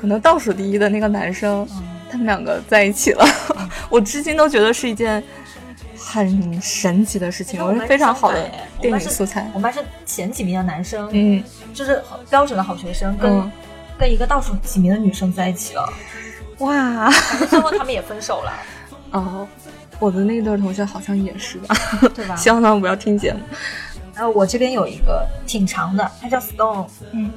[0.00, 1.68] 可能倒数第一的那个男生，
[2.10, 3.26] 他们两个在一起了。
[3.90, 5.22] 我至今都觉得是一件
[5.98, 9.42] 很神奇的事情，我是非常好的电影素材。
[9.54, 11.42] 我们班是前几名的男生，嗯，
[11.74, 13.52] 就是标准的好学生，跟、嗯
[13.98, 15.90] 跟一个倒数几名的女生在一起了，
[16.58, 17.10] 哇，
[17.48, 18.52] 最后他们也分手了，
[19.12, 19.48] 哦，
[19.98, 21.74] 我的那对同学好像也是吧，
[22.14, 22.36] 对吧？
[22.36, 23.40] 希望他们不要听节目。
[24.14, 27.30] 然后我这边有一个挺长的，他叫 Stone，嗯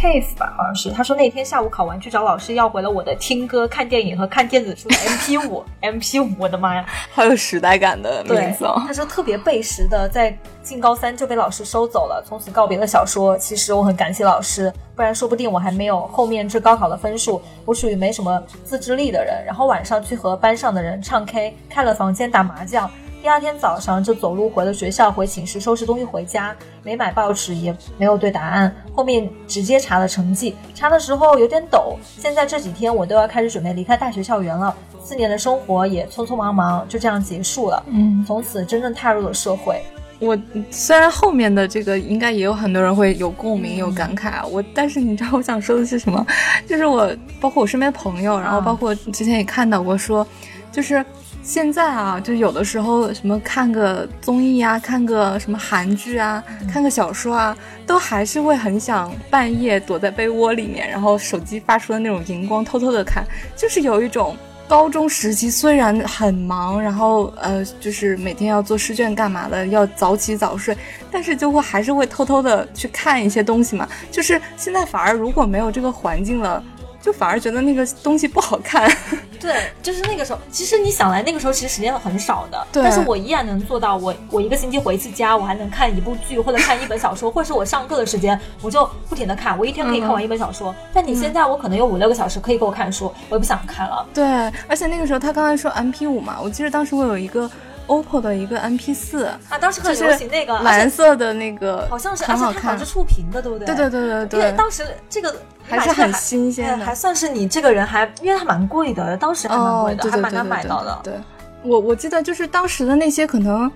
[0.00, 0.90] ，Cave 吧，好像是。
[0.90, 6.84] 他说那天下午考完去找老师要回了我的听歌、看电影和看电子书的 MP 五，MP 五，我的妈呀！
[7.12, 8.82] 好有时代感的名对字哦，。
[8.86, 13.36] 他说特别背时的，在进高三就被老师收走了，从此告别了小说。
[13.38, 17.40] 其实我很感谢老师，不然说不定我还没有后面这高考的分数。
[17.64, 22.90] 我属于没什么自制力的人，然后晚上去和班上的人唱 K，开了房间打麻将。
[23.26, 30.54] 第二天早上就走路回了学校，回寝室收拾东西回家，没买报纸，也没有对答案，后面直接查了成绩。
[30.76, 34.72] 查的时候有点抖，现在这几天我都要开始准备离开大学校园了。
[35.02, 39.82] 四年的生活也匆匆忙忙就这样结束了，嗯，从此真正踏入了社会。
[40.20, 40.38] 我
[40.70, 46.24] 虽然后面的这个应该也有很多人会有共鸣、有感慨啊，我但是你知道我想说的是什么？
[46.64, 50.24] 就是我包括我身边朋友，然后包括之前也看到过说，
[50.70, 51.04] 就是
[51.46, 57.56] 现在啊，就有的时候什么看个综艺啊，看个什么韩剧啊，看个小说啊，
[57.86, 63.24] 都还是会很想半夜躲在被窝里面，然后手机发出的那种荧光偷偷的看，
[63.56, 64.36] 就是有一种。
[64.68, 70.76] 高中时期虽然很忙，然后呃，就是每天要做试卷干嘛的，要早起早睡，
[71.08, 73.88] 但是就会还是会偷偷的去看一些东西嘛。
[74.10, 76.60] 就是现在反而如果没有这个环境了，
[77.06, 78.90] 就反而觉得那个东西不好看。
[79.38, 90.74] 对，就是那个时候，其实你想来，那个时候其实时间很少的，对但是我依然能做到我，我一个星期回一次家，我还能看一部剧或者看一本小说，或者是我上课的时间，我就不停的看，我一天可以看完一本小说。
[90.92, 94.04] 但你现在，我可能有五六个小时可以给我看书，我也不想看了。
[94.12, 94.24] 对，
[94.66, 97.48] 而且那个时候他刚才说 MP 五嘛，我记得当时我有一个
[97.86, 102.84] OPPO 的一个 MP 四，啊，当时很就是流行那个，蓝色的那个，好像是，而且它好像是。
[102.84, 103.66] 触屏的，对不对？
[103.66, 105.34] 对对对对对因为对，当时这个
[105.68, 110.98] 还是很新鲜的还算是你这个人还，因为它蛮贵的，当时还蛮贵的，还蛮难买到的。
[111.02, 111.14] 对，
[111.62, 113.70] 我我记得就是当时的那些可能。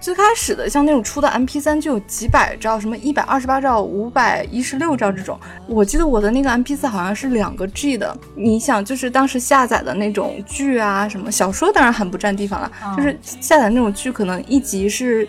[0.00, 5.38] 最开始的像那种出的 MP 3就有几百兆，什么一百二十八兆、五百一十六兆这种。
[5.66, 8.16] 我记得我的那个 MP 4好像是两个 G 的。
[8.34, 12.72] 你想，就是当时下载的那种剧啊，什么小说，当然很不占地方了。
[12.82, 15.28] 嗯就是下载那种剧，可能一集是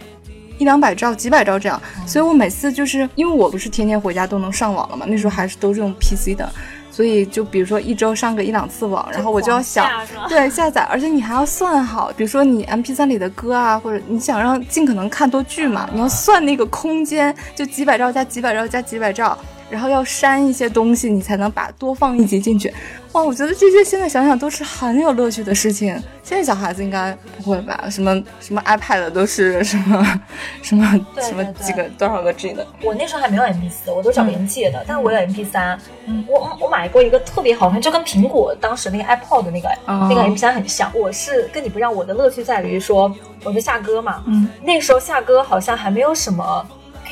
[0.57, 1.79] 一两百兆、几百兆这样。
[2.07, 6.49] 所以我每次就是因为我不是天天回家都能上网了嘛，那时候还是都是用 PC 的。
[6.91, 9.89] 所以就比如说一周上个一两次网，然后我就要想
[10.27, 19.37] 对下载，而且你还要算好，比如说你 M P 三里的歌啊，或者你想让尽可能看多剧嘛，你要算那个空间，就几百兆加几百兆加几百兆，
[19.71, 22.71] 然后要删一些东西，你才能把多放一集进去。
[23.13, 25.87] 哇，我觉得这些现在想想都是很有乐趣的事情。
[26.23, 27.85] 现在小孩子应该不会吧？
[27.89, 30.21] 什么什么 iPad 都是什么
[30.61, 32.65] 什么什么几个多少个 G 的？
[32.83, 35.77] 我那时候还没有 MP 四，我都找别人借的，但是我有 MP 三。
[36.05, 40.89] 嗯我我买过一个特别好看，就跟苹果当时那个 iPod 的那个、哦那个 MP 三很像。
[40.93, 44.23] 我是跟你不一样，我的乐趣在于说，我就下歌嘛。
[44.25, 46.65] 嗯，那时候下歌好像还没有什么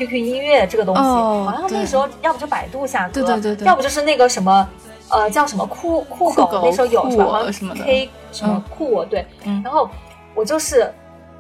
[0.08, 4.68] QQ 音乐这个东西，哦好像那对时候要不就百度下歌，对对对对要不就是那个什么。
[5.12, 7.24] 呃，叫什么酷酷狗那时候有酷是吧？
[7.26, 9.90] 好像我什么 K 什么嗯酷我对，嗯然后
[10.36, 10.94] 我就是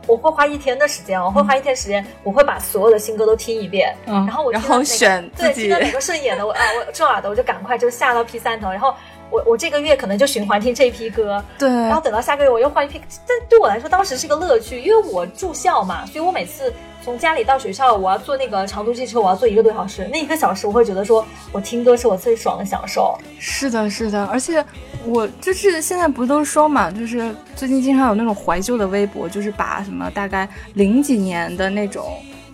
[0.07, 8.91] 我会花一天的时间，我会花一天时间，我会把所有的新歌都听一遍，嗯然后我然后选对听到哪个顺眼的，我啊我中耳的我就赶快就下到 P 三头，然后
[9.29, 12.99] 我我这个月可能就循环听这一批歌，对，然后等到下个月我又换一批。
[13.27, 20.07] 但对我来说当时是个乐趣，因为我住校嘛，所以我每次从家里到学校，我要坐那个长途汽车，我要坐一个多小时。
[20.11, 23.17] 那一个小时我会觉得说我听歌是我最爽的享受。
[23.39, 24.63] 是的，是的，而且
[25.05, 32.05] 我就是现在不都说嘛，就是最近经常有那种怀旧的微博，就是把什么大概零几年的那种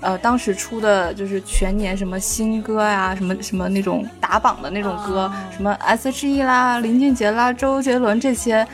[0.01, 8.65] 呃，当时出的就是全年什么新歌呀，什么什么那种打榜的那种歌，什么 S.H.E 啦、林俊杰啦、周杰伦这些，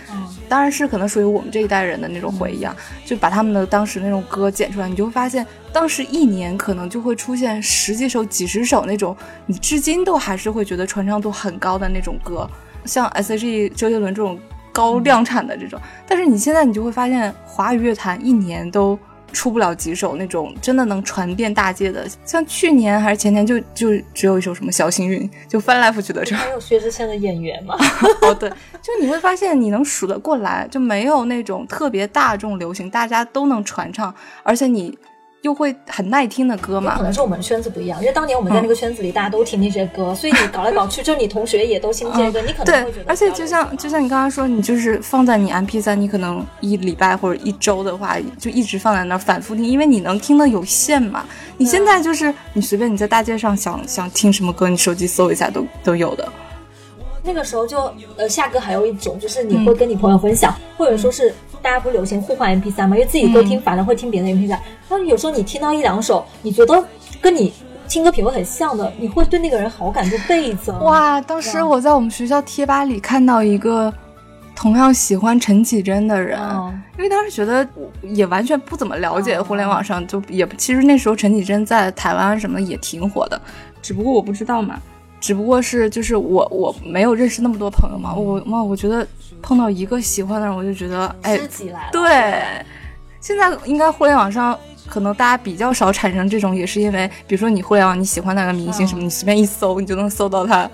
[0.49, 12.49] 当然是可能属于我们这一代人的那种回忆啊，就把他们的当时那种歌剪出来，你就会发现，当时一年可能就会出现十几首、几十首那种，你至今都还是会觉得传唱度很高的那种歌，
[12.85, 14.39] 像 S.H.E、周杰伦这种
[14.71, 18.97] 高量产的这种，但是你现在你就会发现，华语乐坛一年都。
[19.33, 26.37] 出不了几首那种真的能传遍大街的，像去年还是前年就就只有一首什么小幸运，就翻来覆去的唱。
[26.37, 27.73] 还有薛之谦的演员吗？
[28.23, 28.49] 哦，对，
[28.81, 34.97] 就你会发现你能数得过来，就没有那种特别大众流行，大家都能传唱，而且你。
[35.41, 36.97] 又会很耐听的歌嘛？
[36.97, 43.05] 可能是我们圈子不一样，因为当年我们在那个圈子里，大家都听那些歌，所以你搞来搞去， 就你同学也都听这些歌，你可能会觉得。
[43.07, 51.25] 而且就像就像你刚刚说，你就是放在你 M P 三，你可能一礼拜或者一周的话，就一直放在那儿反复听，因为你能听的有限嘛。
[51.57, 56.31] 你现在就是你随便你在大街上想想听什么歌，你手机搜一下都都有的。
[57.23, 61.33] 那个时候就呃，下歌还有一种就是你会跟你朋友分享，或者说是。
[61.61, 62.95] 大家不流行互换 M P 三吗？
[62.95, 64.59] 因为自己歌听烦了，会听别的 M P 三。
[64.89, 66.83] 但是有时候你听到一两首，你觉得
[67.21, 67.53] 跟你
[67.87, 70.77] 听歌品味很像的，你会对那个人好感度倍增。
[70.79, 71.21] 哇！
[71.21, 73.93] 当时我在我们学校贴吧里看到一个
[74.55, 76.39] 同样喜欢陈绮贞的人，
[76.97, 77.67] 因为当时觉得
[78.01, 83.39] 也完全不怎么了解互联网上，就也其实那时候陈绮贞在台湾什么也挺火的，
[83.81, 84.79] 只不过我不知道嘛。
[85.21, 89.07] 只不过是就是我我没有认识那么多朋友嘛，我哇，我觉得
[89.41, 91.39] 碰到一个喜欢的人，我就觉得哎，
[91.91, 92.43] 对，
[93.21, 94.57] 现在应该互联网上
[94.89, 100.69] 可能大家比较少产生这种，也是因为比如说你互联网你喜欢哪个明星什么，你随便一搜，你就能搜到他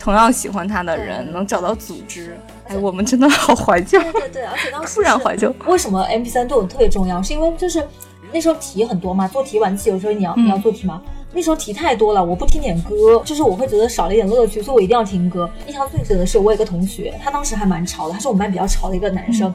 [0.00, 2.36] 同样喜欢他的人，能找到组织。
[2.66, 5.54] 哎，我们真的好怀旧，对对对，而且当 时突然怀旧。
[5.66, 7.22] 为什么 MP 三对我特别重要？
[7.22, 7.86] 是因为就是
[8.32, 11.00] 那时候题很多嘛，做题晚自习有时候你要你要做题嘛。
[11.32, 15.50] 那时候题太多了，我不听点歌，就是我会觉得少了一点乐趣，所以我一定要听歌。
[15.66, 19.52] 印象最深的是，我有个同学，他当时还蛮潮的，他是我们班比较潮的一个男生。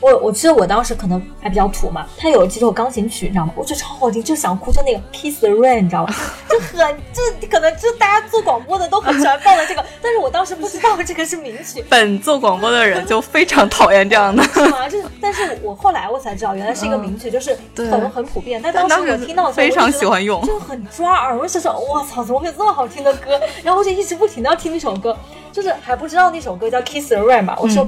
[0.00, 3.52] 我我记得我当时可能还比较土嘛，他有几首钢琴曲，你知道吗？
[3.54, 6.14] 我觉得超好听，就想哭，就那个《Kiss the Rain》，你知道吗？
[6.48, 11.84] 就很，就可能就大家做广播的都很喜欢放的这个，但是我当时不知道这个是名曲。
[11.90, 14.42] 本做广播的人就非常讨厌这样的。
[14.44, 14.88] 是吗？
[14.88, 18.58] 就是但是我后来我才知道，原来是一个名曲，就是很很普遍。
[18.62, 21.36] 但当时我听到的时候，非常喜欢用，就很抓耳。
[21.36, 23.38] 我就说，我操，怎么会有这么好听的歌？
[23.62, 25.14] 然后我就一直不停的要听那首歌，
[25.52, 27.54] 就是还不知道那首歌叫《Kiss the Rain》嘛。
[27.60, 27.86] 我说。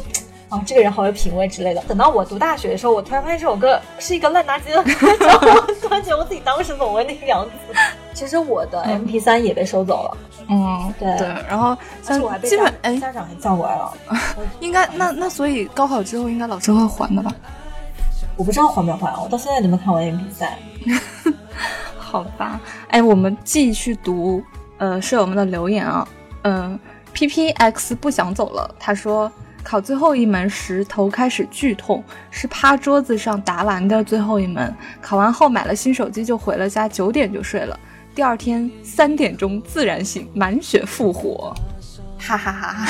[0.53, 1.81] 啊，这个人好有品味之类的。
[1.89, 7.51] 等到我读大学的时候，我突然发现这首歌是一个烂垃圾的歌， 然后我突然觉得我自己当时怎么会那个样子？
[8.13, 10.17] 其实我的 M P 三也被收走了。
[10.51, 11.27] 嗯，对对。
[11.49, 13.93] 然后像基本哎，家长还叫过来了。
[14.61, 17.35] 应该那那所以高考之后应该老师会还的吧？
[18.37, 20.53] 我不知道还没还，我到现在都没看完 M P 三。
[21.97, 24.43] 好吧，哎，我们继续读
[24.77, 26.07] 呃舍友们的留言啊。
[26.43, 26.79] 嗯
[27.15, 29.33] ，P P X 不想走了，他说。
[29.63, 34.75] 考最后一门时头开始剧痛，是趴桌子上答完的最后一门。
[35.01, 37.79] 考完后买了新手机就回了家，九点就睡了。
[38.15, 41.55] 第二天三点钟自然醒，满血复活，
[42.19, 42.87] 哈哈哈哈！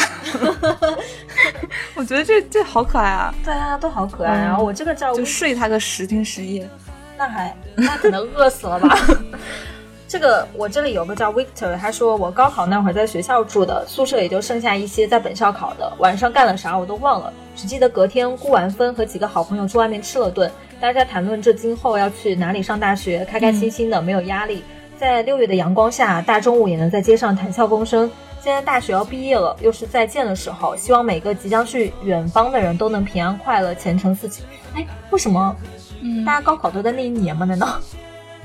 [1.94, 3.32] 我觉得这这好可爱啊！
[3.44, 4.34] 对啊，都好可爱。
[4.34, 6.68] 然后我这个叫就睡他个十天十夜，
[7.16, 8.98] 那还那可能饿死了吧？
[10.12, 15.90] 这个我这里有个叫 Victor，他说我高考那会儿在学校住的，宿舍也就剩下一些在本校考的。
[16.00, 24.62] 晚上干了啥我都忘了，只记得隔天估完分和几个好朋友去外面吃了顿，大家谈论这今后要去哪里上大学，开开心心的，没有压力。
[24.98, 28.10] 在六月的阳光下，大中午也能在街上谈笑风生。
[28.38, 34.44] 现在大学要毕业了，又是再见的时候，希望每个即将去远方的人都能平安快乐，前程似锦。
[34.74, 35.56] 哎，为什么？
[36.02, 37.46] 嗯，大家高考都在那一年吗？
[37.46, 37.80] 难道？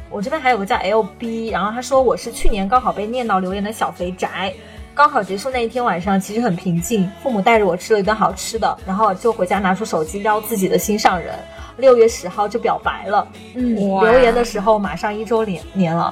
[0.09, 4.53] 我这边还有个叫 L B，然后他说我是去年高考被念到留言的小肥宅。
[4.93, 11.35] 高考结束那一天晚上其实很平静，父母带着我吃了一顿好吃的，然后就回家拿出手机撩自己的心上人。
[11.77, 16.11] 六月十号就表白了，嗯，留言的时候马上一周年年了，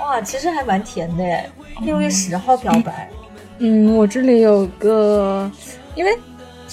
[0.00, 1.24] 哇，其实还蛮甜的。
[1.82, 3.08] 六月十号表白，
[3.58, 5.48] 嗯，我这里有个，
[5.94, 6.18] 因为。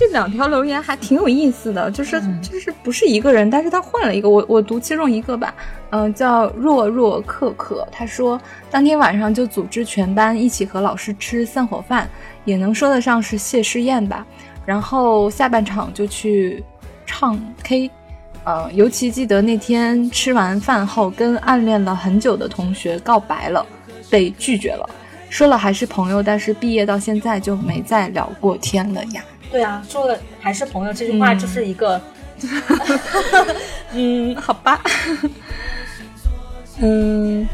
[0.02, 5.54] 这两条留言还挺有意思的，就是就是不是一个人，但是他换了一个，我我读其中一个吧，
[5.92, 12.10] 嗯，叫若若可可，他说当天晚上就组织全班一起和老师吃散伙饭，
[12.46, 14.25] 也能说得上是谢师宴吧，
[14.65, 16.63] 然后下半场就去
[17.06, 17.92] 唱 K，
[18.44, 23.63] 呃，尤其记得那天吃完饭后跟暗恋了很久的同学告白了，
[24.10, 24.90] 被拒绝了，
[25.30, 29.23] 说了还是朋友，但是毕业到现在就没再聊过天了呀。
[29.52, 31.99] 对啊，说了还是朋友这句话就是一个，
[33.91, 34.81] 嗯，好吧。
[36.79, 37.47] 嗯。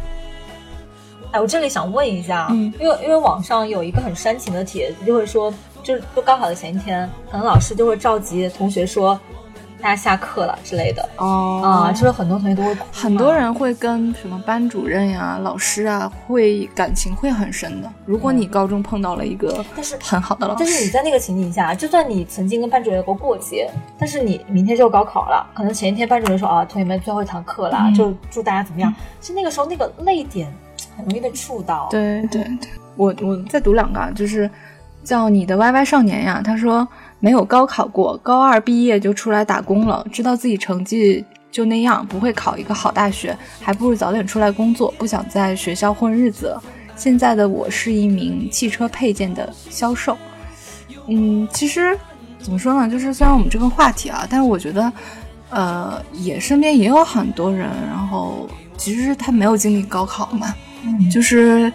[1.31, 2.71] 哎，我这里想问一下，嗯。
[2.79, 9.19] 因为因为网上有一个很煽情的帖子，就会说，就是就高考的前一天，可能老师就会召集同学说，
[9.81, 17.91] 大家下课了之类的哦啊，就是很多同学都会哭很多人会跟什么班主任呀、老师啊，会感情会很深的。
[18.05, 28.93] 如果你高中碰到了一个但是很好的老师，但是你在那个情景下，就算你曾经跟班主任有过过节，但是你明天就高考了，可能前一天班主任说啊，同学们最后一堂课了，嗯就祝大家怎么样。
[29.19, 30.51] 其实那个时候那个泪点
[30.97, 31.87] 很容易被触到。
[31.91, 34.49] 对对对，我我再读两个啊，就是
[35.03, 36.87] 叫你的 YY 少年呀，他说
[37.19, 46.63] 没有高考过，高二毕业就出来打工了，知道自己成绩就那样，不会考一个好大学，还不如早点出来工作，不想在学校混日子了。
[46.95, 50.17] 现在的我是一名汽车配件的销售。
[51.07, 51.97] 嗯，其实
[52.39, 54.91] 怎么说呢，就是虽然我们这个话题啊，但是我觉得，
[55.49, 60.53] 呃，也身边也有很多人，然后其实他没有经历高考嘛，
[60.83, 61.71] 嗯就是，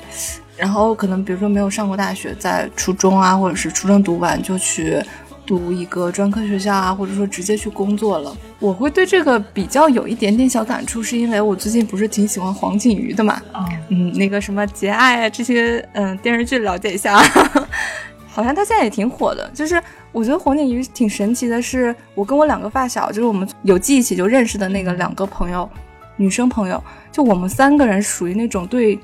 [0.57, 5.03] 然后可能比如说没有上过大学，在初中啊，或者是初中读完就去
[5.47, 8.37] 读一个专科学校啊，或者说直接去工作了。
[8.59, 17.19] 我会对这个比较有一点点小感触，是因为我最近不是挺喜欢黄景瑜的嘛，啊，嗯，那个什么《节爱》啊这些嗯电视剧了解一下，
[18.29, 19.51] 好像他现在也挺火的。
[19.53, 19.83] 就是
[20.13, 25.69] 我觉得黄景瑜挺神奇的是，我跟我两个发小，就是我们有记忆起就认识的那个两个朋友，
[26.17, 28.99] 女生朋友，就我们三个人属于那种对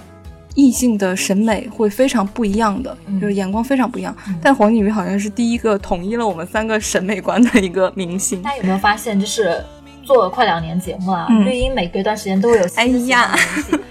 [0.58, 4.12] 异性的审美会非常不一样的，嗯就是眼光非常不一样。
[4.42, 8.42] 但黄景瑜好像是第一个统一了我们三个审美观的一个明星。
[8.42, 9.64] 大家有没有发现，就是
[10.02, 13.36] 做了快两年节目了，嗯绿茵每隔一段时间都会有新的哎呀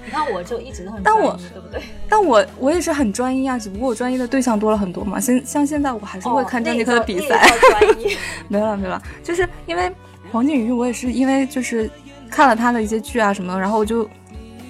[0.03, 1.81] 你看 我就一直都很但我专一对不对？
[2.09, 5.21] 但我我也是很专一啊，只不过我专一的对象多了很多嘛。
[5.21, 7.47] 现像现在我还是会看张继科的比赛。
[7.71, 8.17] 专一
[8.49, 9.89] 没有了，没有了，就是因为
[10.33, 11.89] 黄景瑜，我也是因为就是
[12.29, 14.09] 看了他的一些剧啊什么的，然后我就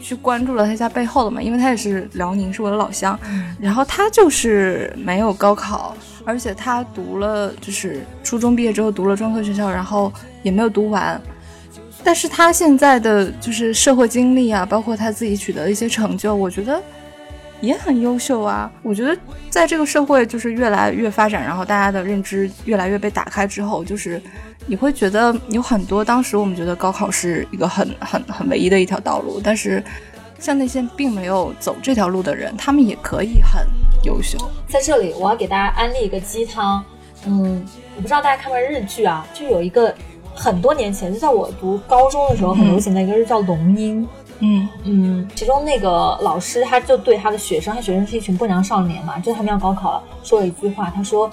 [0.08, 3.20] 去关注了他一下背后的嘛，因为他也是辽宁，是我的老乡，
[3.60, 5.94] 然后他就是没有高考，
[6.24, 10.10] 而且他读了就是初中毕业之后读了专科学校，然后
[10.44, 11.22] 也没有读完。
[12.06, 16.82] 但是他现在的就是社会经历啊，包括他自己取得的一些成就，我觉得
[17.60, 18.72] 也很优秀啊。
[18.84, 19.18] 我觉得
[19.50, 24.22] 在这个社会就是越来越发展，然后大家的认知越来越被打开之后，就是
[24.68, 29.84] 你会觉得有很多当时我们觉得高考是一个很很很唯一的一条道路，但是
[30.38, 33.66] 像那些并没有走这条路的人，他们也可以很
[34.04, 34.38] 优秀。
[34.68, 36.84] 在这里，我要给大家安利一个鸡汤。
[37.26, 37.66] 嗯，
[37.96, 39.94] 我不知道大家看过日剧啊，就有一个
[40.36, 44.04] 很多年前，就在我读高中的时候很流行的一个日叫《龙樱》。
[44.40, 51.28] 嗯嗯，其中那个老师他就对他的学生，他学生是一群不良少年嘛，就他们要高考了，说了一句话，他说，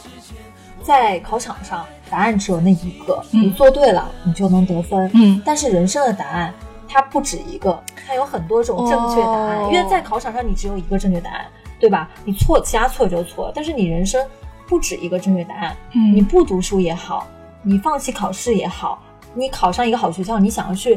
[0.82, 5.10] 在考场上答案只有那一个，嗯你做对了你就能得分。
[5.14, 6.54] 嗯但是人生的答案
[6.86, 11.44] 它不止一个，它有很多种正确答案，哦因为在考场上你只有一个正确答案，
[11.80, 12.08] 对吧？
[12.24, 14.24] 你错其他错就错了，但是你人生
[14.68, 17.26] 不止一个正确答案，嗯你嗯不读书也好，
[17.64, 19.02] 你放弃考试也好，
[19.34, 20.96] 你考上一个好学校，你想要去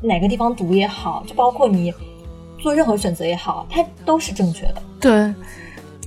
[0.00, 1.92] 哪个地方读也好，就包括你
[2.60, 4.82] 做任何选择也好，它都是正确的。
[5.00, 5.34] 对，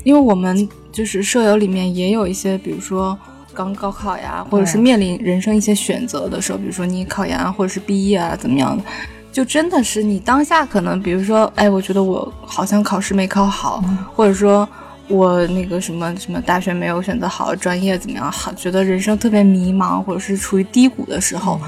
[0.05, 3.17] 因为我们就是舍友里面也有一些，比如说
[3.55, 8.83] 刚高考呀，或者是嗯面临人生一些选择的时候，比如说你考研啊，或者是毕业啊，怎么样的，
[9.31, 13.81] 就真的是你当下可能，比如说，哎，我觉得我好像考试没考好，
[14.13, 14.67] 或者说。
[15.07, 18.31] 我那个什么什么大学没有选择好专业，怎么样？
[18.31, 21.61] 好，觉得人生特别迷茫，或者是处于低谷的时候，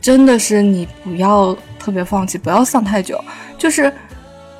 [0.00, 3.22] 真的是你不要特别放弃，不要丧太久。
[3.58, 3.92] 就是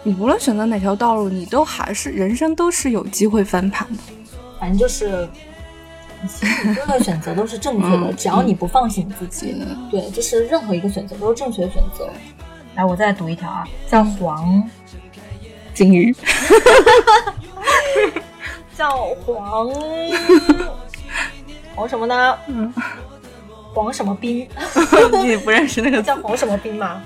[0.02, 4.02] 你无论选择哪条道路，你都还是人生都是有机会翻盘的。
[4.60, 5.26] 反正就是，
[6.28, 9.64] 其实你任何选择都是正确的，嗯只要你不放弃你自己。
[9.90, 12.08] 对，这是任何一个选择都是正确的选择。
[12.74, 14.62] 来，我再读一条啊，叫黄，
[15.74, 16.14] 金鱼，
[18.76, 18.90] 叫
[19.26, 19.70] 黄，
[21.74, 22.38] 黄什么呢？
[22.46, 22.72] 嗯，
[23.74, 24.46] 黄什么冰？
[25.24, 27.02] 你不认识那个叫黄什么冰吗？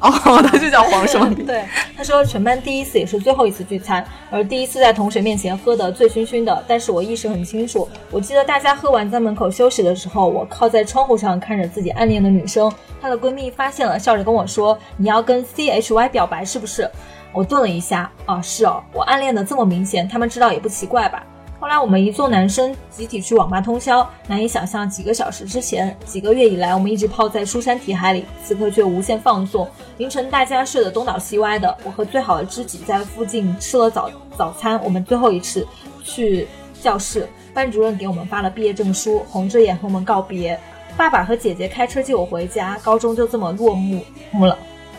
[0.00, 0.10] 哦，
[0.42, 1.46] 他就叫黄什么饼。
[1.46, 1.64] 对，
[1.96, 6.64] 他说全班第一次也是最后一次聚餐，而第一次在同学面前喝得醉醺醺的。
[6.68, 12.70] 但是我意识很清楚，我记得大家喝完在门口休息的时候，我靠在窗户上看着自己暗恋的女生，
[13.00, 16.90] 她的闺蜜发现了，笑着跟我说：“你要跟 C H Y 表白是不是？”
[17.32, 21.22] 我顿了一下，啊，是哦，我暗恋的这么明显，他们知道也不奇怪吧。
[21.66, 29.68] 后来我们一众男生集体去网吧通宵，难以想象几个小时之前，几个月以来我们一直泡在书山题海里，此刻却无限放纵。
[29.96, 34.08] 凌晨大家睡得东倒西歪的，我和最好的知己在附近吃了早
[34.38, 34.80] 早餐。
[34.84, 35.66] 我们最后一次
[36.04, 36.46] 去
[36.80, 40.56] 教室，班主任给我们发了毕业证书，红着眼和我们告别。
[40.96, 44.56] 爸爸和姐姐开车接我回家，高中就这么落幕幕了。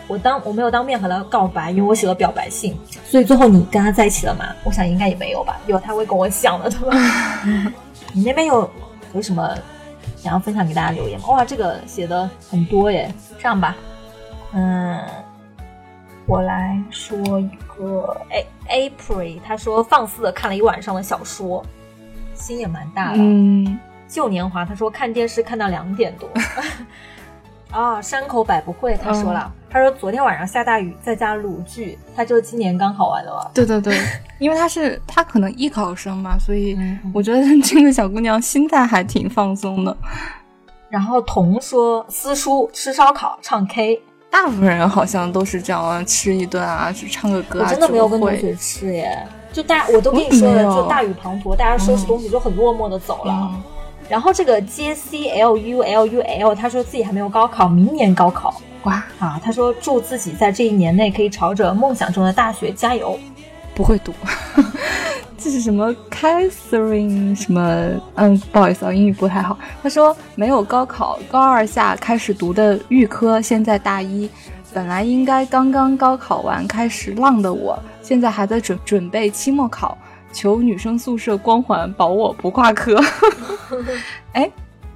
[0.08, 4.46] 我当我没有当面和他告白，因为我写了表白信，所以最后你跟他在一起了吗？
[4.64, 6.98] 我想应该也没有吧，有他会跟我讲的，对吧？
[8.14, 8.70] 你那边有
[9.14, 9.56] 有什么
[10.16, 11.28] 想要分享给大家留言吗？
[11.30, 13.14] 哇，这个写的很多耶。
[13.38, 13.76] 这样吧，
[14.54, 15.00] 嗯，
[16.26, 21.64] 我来说一个，哎，April，他说放肆的看了一晚上的小说，
[22.34, 23.18] 心也蛮大的。
[23.20, 23.78] 嗯，
[24.08, 26.30] 旧年华他说看电视看到两点多。
[27.70, 33.52] 啊，山口百不会他说了，他说昨天晚上下大雨，在家录剧，他就今年刚考完的吧？
[33.54, 34.00] 对对对，
[34.40, 39.96] 因为他是他可能艺考生嘛，所以嗯我觉得这个小姑娘心态还挺放松的。
[40.90, 44.02] 然后童说私塾吃烧烤唱 K，
[44.32, 53.34] 大部分人好像都是这样啊，吃一顿啊，去唱个歌啊，我真的没有跟同学吃耶，就大我都跟你说了，就大雨滂沱，大家收拾东西就很落寞的走了。
[53.34, 53.62] 嗯
[54.10, 59.40] 然后这个 J C L U L U L，他说自己还没有高考，明年高考哇，啊。
[59.44, 63.20] 他说祝自己在这一年内可以朝着梦想中的大学加油。
[63.76, 64.12] 不会读，
[65.38, 67.92] 这是什么 Catherine 什么？
[68.16, 69.56] 嗯，不好意思啊，英语不太好。
[69.84, 74.28] 他说没有高考，高二下开始读的预科，现在大一，
[74.74, 79.96] 本来应该刚刚高考完开始浪的我，现在还在准准备期末考，
[80.38, 82.96] 求女生宿舍光环保我不挂科。
[84.34, 84.50] 哎，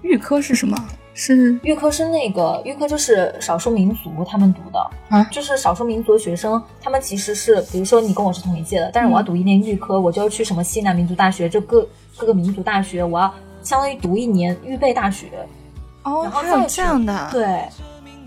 [0.03, 0.77] 预科是什么？
[1.13, 4.79] 是预科是那个预科就是少数民族他们读的，
[5.09, 11.85] 啊就是少数民族的学生，他们其实是，比如说你跟我是同一届的，但是我要读一年预科，我就要去什么西南民族大学，就各
[12.15, 13.31] 各个民族大学，我要
[13.63, 15.27] 相当于读一年预备大学。
[16.03, 17.29] 哦，然后还有这样的啊。
[17.31, 17.61] 对，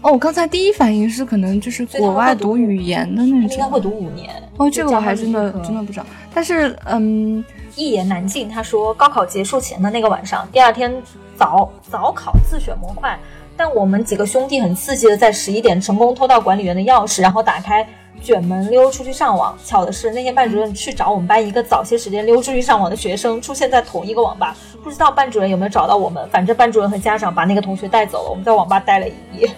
[0.04, 3.48] 哦，我刚才第一反应是可能就是国外读读语言的那种。
[3.50, 4.30] 应该会读五年。
[4.58, 6.04] 哦，这个我还真的真的不知道。
[6.34, 7.42] 但是，嗯，
[7.74, 8.46] 一言难尽。
[8.46, 10.94] 他说，高考结束前的那个晚上，第二天
[11.38, 13.18] 早早考自选模块，
[13.56, 17.88] 但我们几个兄弟很刺激的在十一点成功偷到管理员的钥匙，然后打开
[18.24, 19.56] 卷门溜出去上网。
[19.62, 24.56] 巧的是，那天班主任去找我们班一个早些时间溜出去上网的学生，出现在同一个网吧。
[24.82, 28.30] 不知道班主任有没有找到我们，反正班主任和家长把那个同学带走了。
[28.30, 29.50] 我们在网吧待了一夜。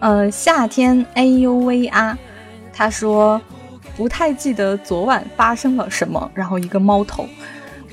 [0.00, 2.18] 呃，夏天 A U V 啊，
[2.72, 3.40] 他说
[3.96, 7.26] 不太记得昨晚发生了什么，然后一个猫头。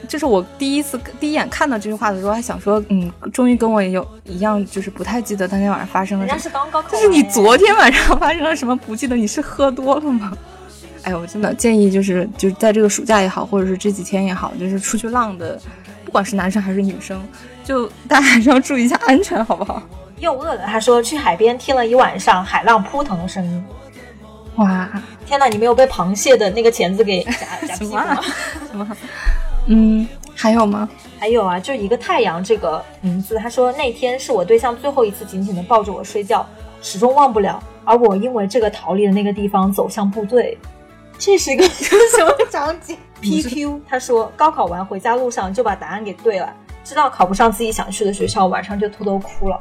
[0.07, 6.39] 这是我第一次第一眼看到这句话的时候，还想说，嗯，终于跟我有一样，就是不太记得当天晚上发生了什么。
[6.39, 9.15] 是刚高考完，但是你昨天晚上发生了什么不记得？
[9.15, 10.31] 你是喝多了吗？
[11.03, 15.59] 哎，我真的建议就是就是在这个暑假也好，或者是这几天也好，就是出去浪的，
[16.03, 17.21] 不管是男生还是女生，
[17.63, 19.81] 就大家还是要注意一下安全，好不好？
[20.19, 20.65] 又饿了。
[20.65, 23.65] 他说去海边听了一晚上海浪扑腾的声音。
[24.55, 24.89] 哇，
[25.25, 27.31] 天哪，你没有被螃蟹的那个钳子给夹
[27.67, 28.23] 夹屁股吗什么啊？
[28.71, 28.97] 什么？
[29.67, 30.89] 嗯，还有吗？
[31.19, 36.45] 还有啊，就一个太阳这个名字，他说那天是我对象最后一次紧紧的抱着我睡觉，
[36.81, 37.61] 始终忘不了。
[37.83, 40.57] 而我因为这个逃离了那个地方，走向部队。
[41.17, 42.97] 这是一个什么场景？
[43.19, 46.53] PQ 他说高考完回家路上就把答案给对了，
[46.83, 49.59] 知道考不上自己想去的学校，晚上就偷偷哭了。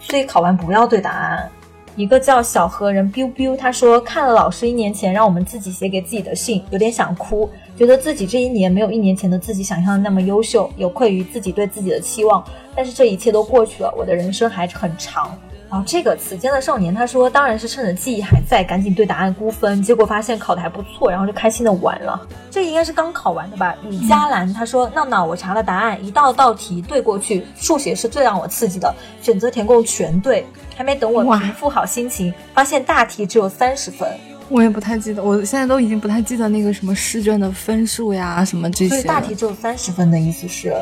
[0.00, 1.48] 所以考完不要对答案。
[1.96, 12.44] 一个叫小何人 biu biu，他说看了老师一年前让我们自己写给自己的信，有点想哭，觉得自己这一年没有一年前的自己想象的那么优秀，有愧于自己对自己的期望。
[12.74, 15.36] 但是这一切都过去了，我的人生还很长。
[15.84, 22.20] 这个此间的少年他说，当然是趁着记忆还在，赶紧对答案估分，结果发现考的还不错，然后就开心的玩了。
[22.50, 23.74] 这应该是刚考完的吧？
[23.82, 30.46] 李佳兰他说，闹闹，我查了答案，一道道题对过去，数学是最让我刺激的，选择填空全对。
[30.76, 34.06] 还没等我哇平复好心情，发现大题只有三十分，
[34.50, 39.02] 我也不太记得，我现在都已经不太记得那个什么试卷的分数呀，什么这些所以。
[39.02, 40.74] 大题只有三十分的意思是，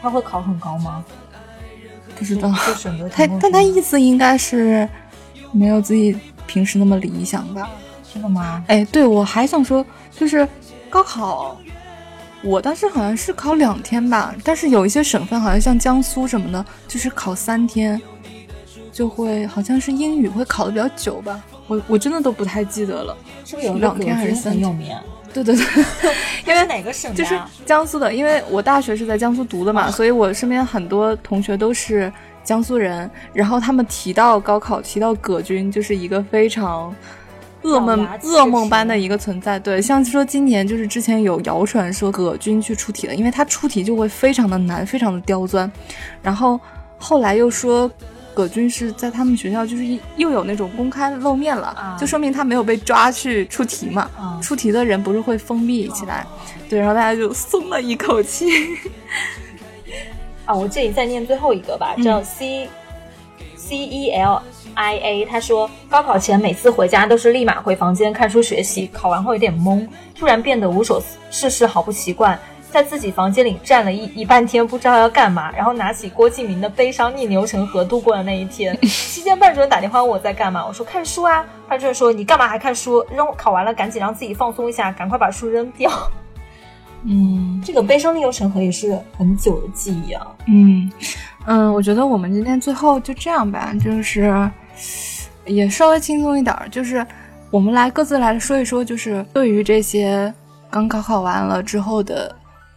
[0.00, 1.04] 他会考很高吗？
[2.18, 2.52] 不知道。
[3.12, 4.88] 他但他意思应该是
[5.52, 7.68] 没有自己平时那么理想吧？
[8.12, 8.62] 真的吗？
[8.68, 9.84] 哎，对，我还想说，
[10.16, 10.46] 就是
[10.88, 11.56] 高考，
[12.42, 18.00] 我当时好像是考两天吧，但是有一些省份，好像像江苏什么的，就是考三天，
[18.92, 21.42] 就会好像是英语会考的比较久吧。
[21.66, 23.16] 我我真的都不太记得了。
[23.44, 25.02] 是不是有两天还是三天很有名啊？
[25.42, 25.66] 对对对，
[26.46, 32.10] 因为哪个省的就是啊江苏的，因为我大学是在江苏读的嘛，哦所以我身边很多同学都是
[32.44, 33.10] 江苏人。
[33.32, 36.94] 然后他们提到高考，提到葛军，就是一个非常
[37.64, 39.58] 噩梦噩梦般的一个存在。
[39.58, 45.70] 对，像说今年就是之前有谣传说葛军去出题了，因为他出题就会非常的难，非常的刁钻。
[46.22, 46.60] 然后
[46.96, 47.90] 后来又说。
[48.34, 54.10] 葛军是在他们学校，就是一又有那种公开露面了，啊就说明他没有被抓去出题嘛。
[54.18, 56.26] 啊出题的人不是会封闭起来，
[56.68, 58.46] 对，然后大家就松了一口气。
[60.44, 62.68] 啊，我这里再念最后一个吧，嗯叫 C、
[63.56, 64.42] C E L
[64.74, 72.38] I A，他说高考前每次回家都是立马回房间看书学习，考完后有点懵，突然变得无所事事，好不习惯。
[72.74, 78.76] 在自己房间里站了一一半天，不知道要干嘛，然后拿起郭敬明的《悲伤逆流成河》度过了那一天。
[78.82, 81.46] 期间班主任打电话问我在干嘛，我说看书啊。
[81.68, 83.00] 班主任说你干嘛还看书？
[83.12, 85.88] 扔考完了赶紧让自己放松一下，赶快把书扔掉。
[87.04, 90.26] 嗯，这个《悲伤逆流成河》也是很久的记忆啊。
[90.48, 90.90] 嗯
[91.46, 94.50] 嗯，我觉得我们今天最后就这样吧，就是
[95.46, 97.06] 也稍微轻松一点，就是
[97.52, 100.34] 我们来各自来说一说，就是对于这些
[100.68, 102.34] 刚高考完了之后的。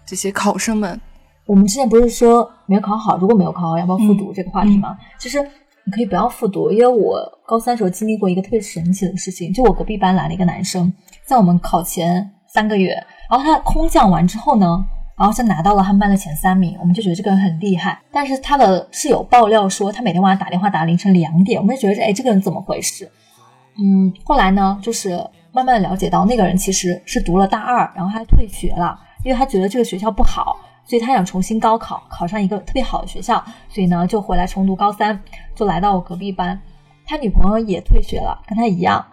[0.08, 1.00] 这些考生们，
[1.46, 4.98] 我们之前不是说没有考好，如果没有考好，要不要复读这个话题吗？
[5.20, 5.38] 其实
[5.84, 10.92] 你可以不要复读，因为我高三时候经历过一个特别神奇的事情，就我隔壁班来了一个男生，
[11.26, 12.94] 在我们考前三个月，
[13.30, 14.82] 然后他空降完之后呢，
[15.18, 18.02] 然后就拿到了他们班的前三名，我们就觉得这个人很厉害。
[18.10, 23.12] 但是他的室友爆料说，他每天晚上打电话打到凌晨两点，我们就觉得哎，这个人怎么回事？
[23.78, 25.12] 嗯，后来呢，就是
[25.52, 28.98] 慢慢的了解到那个人其实是读了大二，然后他退学了。
[29.24, 35.20] 因为他觉得这个学校不好，所以他想重新高考，考上一个特别好的学校，所以呢就回来重读高三，
[35.56, 36.60] 就来到我隔壁班。
[37.06, 39.06] 他女朋友也退学了，跟他一样，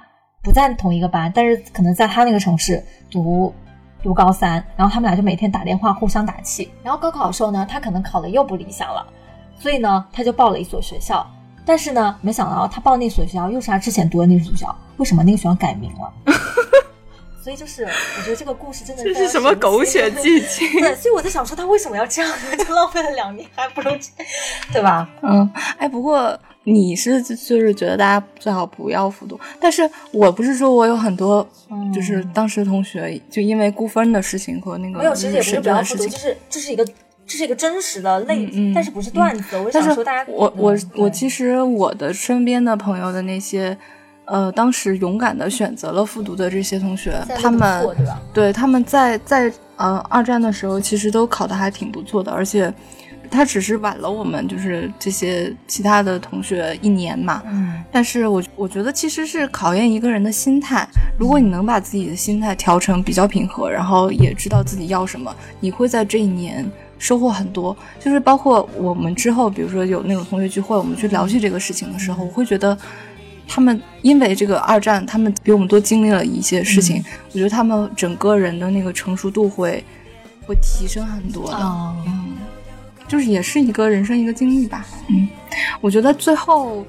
[0.43, 3.55] 不在同一个班，但是可能在他那个城市读
[4.03, 4.65] 读高三。
[4.77, 6.71] 然后他们俩就每天打电话互相打气。
[6.83, 9.07] 然后高考的时候呢，他可能考的又不理想了，
[9.57, 11.25] 所以呢他就报了一所学校，
[11.65, 16.13] 但是呢没想到他报那所学校又是他之前读的那所学校，为什么那个学校改名了？
[17.45, 20.67] 所以就是，我觉得这个故事真的这是什么狗血 剧情？
[20.81, 22.57] 对，所以我在想说他为什么要这样呢？
[22.57, 23.91] 就浪费了两年，还不如，
[24.73, 25.07] 对吧？
[25.21, 31.47] 嗯，哎，不过你是就是觉得大家最好不要复读，但是我不是说我有很多，
[31.95, 36.83] 就是当时同学就因为估分的事情和那个没有，其实也不是不要复读，就是这是一个
[37.27, 39.59] 这是一个真实的类，但是不是段子。
[39.59, 43.77] 我想说大家，我我我其实我的身边的朋友的那些。
[44.27, 47.87] 呃，当时勇敢的选择了复读的这些同学，他们
[48.33, 52.73] 对他们在在呃二战的时候，其实都考得还挺不错的，而且
[53.31, 57.43] 他只是晚了我们就是这些其他的同学一年嘛。
[57.45, 66.65] 嗯，但是我我觉得其实是考验一个人的心态，如果你能把自己的心态调成比较平和，然后也知道自己要什么，你会在这一年
[66.99, 67.77] 收获很多。
[68.01, 72.79] 就是包括我们之后，比如说有那种同学聚会，我们去聊起这个事情的时候，我会觉得。
[73.47, 77.05] 他们因为这个二战，他们比我们多经历了一些事情。
[77.33, 79.85] 我觉得他们整个人的那个成熟度会
[80.47, 81.59] 会提升很多的。
[82.07, 82.37] 嗯，
[83.07, 84.85] 就是也是一个人生一个经历吧。
[85.09, 85.29] 嗯，
[85.81, 86.85] 我觉得最后，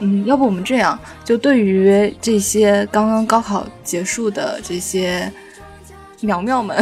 [0.00, 5.32] 嗯，要不我们这样，就对于这些刚刚高考结束的这些
[6.20, 6.76] 苗苗们，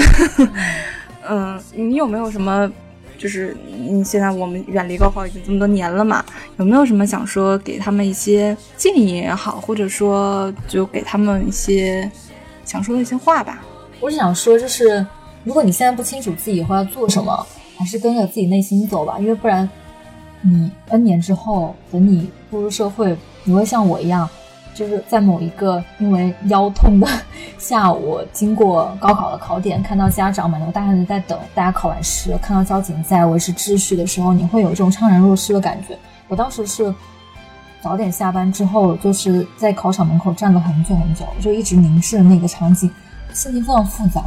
[1.29, 2.71] 嗯，你有没有什么？
[3.19, 6.25] 就是你现在我们远离高考已经这么多年了嘛，
[6.57, 12.11] 有没有什么想说给他们一些建议也好，或者说就给他们一些
[12.65, 13.61] 想说的一些话吧？
[14.01, 15.05] 我想说，就是
[15.43, 17.45] 如果你现在不清楚自己以后要做什么，
[17.77, 19.69] 还是跟着自己内心走吧，因为不然
[20.43, 24.29] 你 N 年之后，等你步入社会，你会像我一样。
[24.75, 27.09] 就是在某一个因为腰痛的
[27.59, 35.99] 下午，经过高考的考点，看到家长满头大汗的在等大家考完试，看到交警在维持秩序的时候，你会有一种怅然若失的感觉。
[36.29, 36.95] 我当时是
[37.81, 40.61] 早点下班之后，就是在考场门口站了。
[40.61, 42.89] 很久很久，就一直凝视那个场景，
[43.33, 44.23] 心情非常复杂，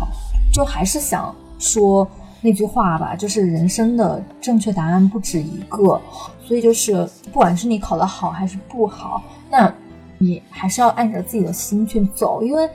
[0.51, 2.05] 就还是想说
[2.41, 6.01] 那句话吧，就是人生的正确答案不止一个，
[6.43, 9.73] 所以就是不管是你考得好还是不好，那。
[10.21, 12.69] 你还是要按着自己的心去走，因为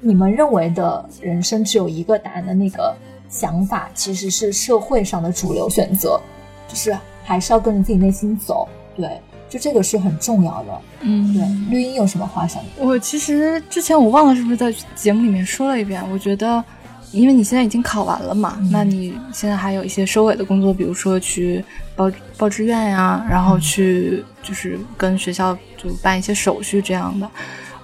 [0.00, 2.96] 你们认为的人生只有一个答案的那个
[3.28, 6.20] 想法，其实是社会上的主流选择，
[6.68, 8.68] 就是还是要跟着自己内心走。
[8.96, 10.80] 对，就这个是很重要的。
[11.00, 11.42] 嗯，对。
[11.70, 12.62] 绿茵有什么话想？
[12.78, 16.64] 我其实之前我忘了是不是在节目里面说了一遍，我觉得。
[17.10, 21.64] 因为你现在已经考完了嘛，那你现在还有一些收尾的工作，比如说去
[21.96, 27.30] 报报志愿呀，然后去就是跟学校就办一些手续这样的。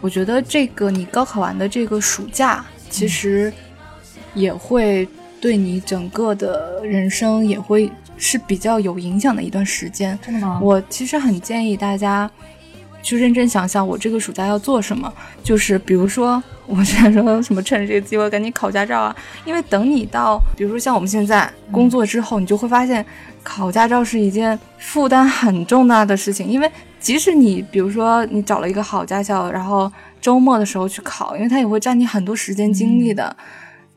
[0.01, 3.51] 我觉得这个你高考完的这个暑假，其实
[4.35, 5.09] 也会
[5.41, 10.19] 对你整个的人生也会是比较有影响的一段时间。
[10.21, 10.61] 真的吗？
[10.61, 12.31] 我其实很建议大家。
[13.05, 15.13] 去认真想想，我这个暑假要做什么。
[15.45, 19.15] 就是比如说，我现在说什么，趁着这个机会赶紧考驾照啊！
[19.45, 23.05] 因为等你到，比如说像我们现在工作之后，你就会发现，
[23.43, 26.49] 考驾照是一件负担很重大的事情。
[26.49, 33.37] 因为即使你，比如说你找了一个好驾校，然后周末的时候去考，因为它也会占你很多时间精力的。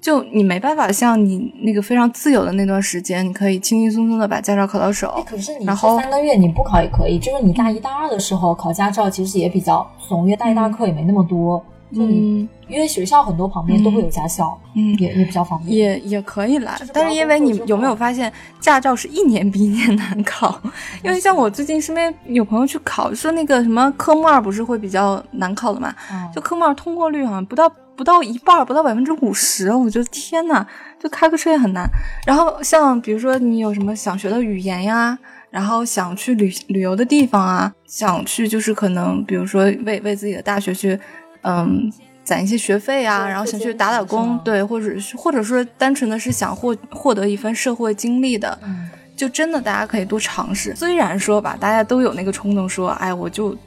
[0.08, 5.10] 就你没办法像你那个非常自由的那段时间，你可以轻轻松松的把驾照考到手。
[5.18, 15.76] 哎，可是你然后这三个月你不考也可以，就是你大一大二的时候考驾照，其实也比较怂，因为大一大二课也没那么多，嗯因为学校很多旁边都会有驾校，嗯，也也比较方便。
[15.76, 18.32] 也也可以啦就是，不要但是因为你有没有发现，
[18.62, 20.58] 驾照是一年比一年难考？
[21.04, 25.94] 因为像我最近身边有朋友去考，说那个什么科目二不是会比较难考的嘛？
[26.14, 30.66] 嗯就科目二通过率好像不到不到一半，不到百分之五十，我觉得天呐，
[30.98, 31.90] 就开个车也很难。
[32.26, 35.18] 然后像比如说你有什么想学的语言呀，
[35.50, 40.98] 然后想去旅旅游的地方啊，想去就是可能比如说为为自己的大学去，
[41.42, 41.92] 嗯。
[42.28, 50.76] 攒一些学费啊，然后想去打打工对，或者是或者说单纯的是想获获得一份社会经历的，嗯，就真的大家可以多尝试。
[50.76, 53.58] 虽然说吧，大家都有那个冲动说，哎，我就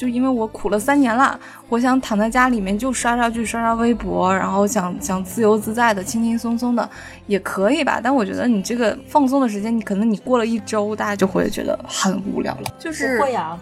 [0.00, 1.38] 就因为我苦了三年了，
[1.68, 6.88] 我想躺在家里面就刷刷剧、刷刷微博，然后想想自由自在的、轻轻松松的，
[7.26, 8.00] 也可以吧。
[8.02, 12.74] 但我觉得你这个放松的时间，你可能你过了一周，大家就会觉得很无聊了。
[12.78, 13.54] 就是不会呀、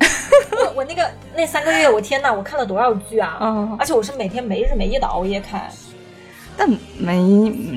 [0.52, 3.38] 我我那个那三个月，我天呐，我看了多少剧啊！
[3.40, 5.66] 嗯，而且我是每天没日没夜的熬夜看
[6.56, 6.68] 但
[6.98, 7.20] 没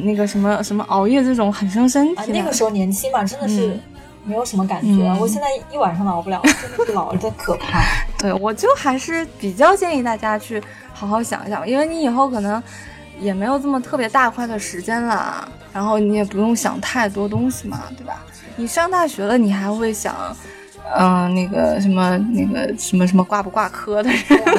[0.04, 2.24] 那个什么什么熬夜这种很伤身啊。
[2.24, 2.38] 体的。
[2.38, 3.80] 那个时候年轻嘛，真的是嗯
[4.24, 5.04] 没有什么感觉。
[5.10, 7.82] 嗯我现在一晚上都熬不了，真的是老的可怕。
[8.18, 10.62] 对，我就还是比较建议大家去
[10.94, 12.62] 好好想一想，因为你以后可能
[13.20, 18.24] 也没有这么特别大块的时间了，然后你也不用想太多东西嘛，对吧？
[18.56, 20.16] 你上大学了，你还会想，
[20.94, 24.10] 嗯、那个什么那个什么什么挂不挂科的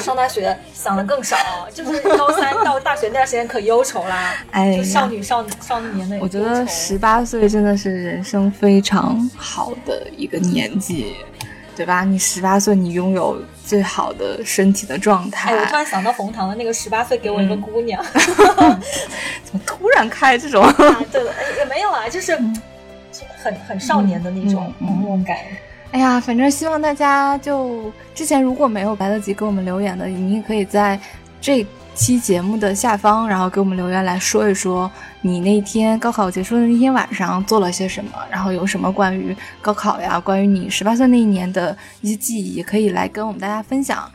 [0.00, 1.36] 上大学想的更少，
[1.72, 5.06] 就是高三到大学那段时间可忧愁啦，哎就少。
[5.06, 6.18] 女少少年的。
[6.20, 11.16] 我觉得十八岁真的是人生非常好的一个年纪，
[11.76, 12.02] 对吧？
[12.02, 15.50] 你十八岁，你拥有最好的身体的状态。
[15.50, 18.02] 哎，我突然想到冯唐的那个十八岁给我一个姑娘，
[19.44, 20.64] 怎么突然开这种？
[20.64, 20.74] 啊，
[21.12, 22.34] 对了，哎也没有啊，就是
[23.36, 25.36] 很很少年的那种嗯嗯朦胧感。
[25.92, 30.98] 哎呀，反正希望大家就之前如果没有来得及给我们留言的，你也可以在
[31.38, 31.64] 这
[31.94, 34.90] 期节目的下方，然后给我们留言来说一说
[35.20, 44.10] 你那天高考结束的那天晚上做了些什么，然后有什么关于高考呀，关于你十八岁那一年的一些记忆，也可以来跟我们大家分享。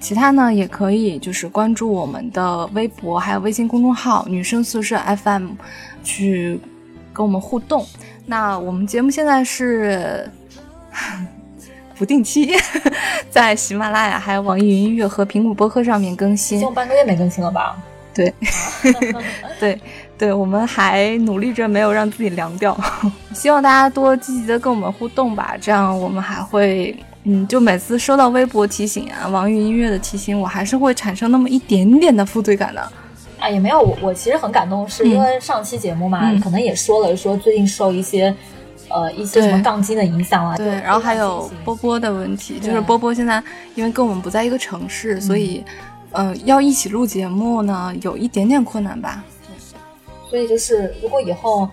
[0.00, 5.50] 其他呢，也可以就是关注我们的微博，还有微信公众号“女生宿舍 FM”，
[6.02, 6.58] 去
[7.12, 7.86] 跟我们互动。
[8.26, 10.28] 那我们节目现在是
[11.96, 12.50] 不定期
[13.28, 16.68] 在喜马拉雅、还有网易云音乐和苹果播客上面更新已新经。
[16.68, 17.76] 有半个月没更新了吧？
[18.14, 18.32] 对，
[19.60, 19.80] 对，
[20.18, 22.76] 对，我们还努力着没有让自己凉掉。
[23.34, 32.80] 希望大家多积极的跟我们互动吧，这样我们还会，嗯，就每次收到微博提醒啊、网易云音乐的提醒，我还是会产生那么一点点的负罪感的。
[33.38, 38.34] 啊，也没有，我我其实很感动，是因为上期节目嘛，嗯可能也说了，说最近受一些
[38.90, 39.62] 呃一些什么对。
[39.62, 43.42] 杠精的影响啊，对，就然后还有波波的问题，就是波波现在
[43.74, 45.64] 因为跟我们不在一个城市，所以，
[46.10, 49.24] 呃，要一起录节目呢，有一点点困难吧。
[49.46, 49.56] 对。
[50.28, 51.68] 所以就是如果以后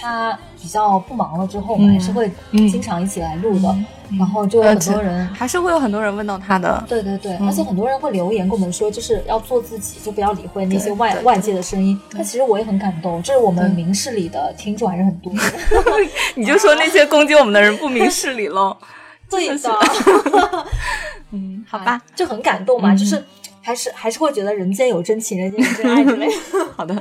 [0.00, 1.94] 他比较不忙了之后，我们嗯。
[1.94, 2.68] 还是会嗯。
[2.68, 4.18] 经常一起来录的，嗯。
[4.18, 5.26] 然后就有很多人。
[5.34, 7.46] 还是会有很多人问到他的，对对对，嗯。
[7.46, 11.98] 而且很多人会留言跟我们说，就是要做自己，就不要理会那些外外界的声音。
[12.12, 15.40] 那其实我也很感动，就是我们明事理的听众还是很多的。
[16.34, 18.76] 你就说那些攻击我们的人不明事理喽。
[19.30, 20.66] 对真的的，
[21.30, 22.96] 嗯，好吧，就很感动嘛，嗯。
[22.96, 23.24] 就是
[23.62, 26.34] 还是还是会觉得人间有真情，人间有真爱之类的。
[26.76, 27.00] 好的，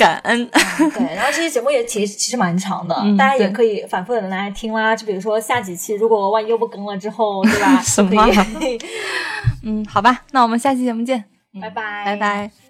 [0.00, 0.48] 感恩。
[0.48, 4.96] 对，然后这期节目也其实其实蛮长的，嗯大家也可以反复的来听啦。
[4.96, 7.78] 就比如说下几期，如果万一又不更了之后，对吧？
[7.84, 8.26] 什么
[9.62, 11.22] 嗯，好吧，那我们下期节目见，
[11.52, 12.69] 嗯拜拜，拜拜。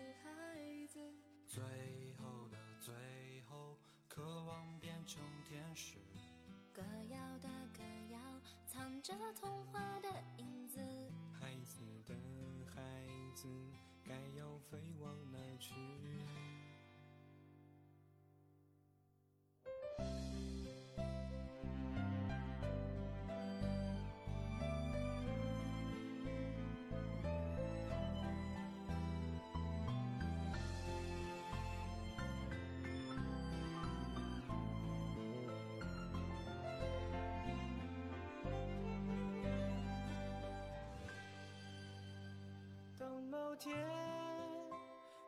[43.61, 43.77] 天，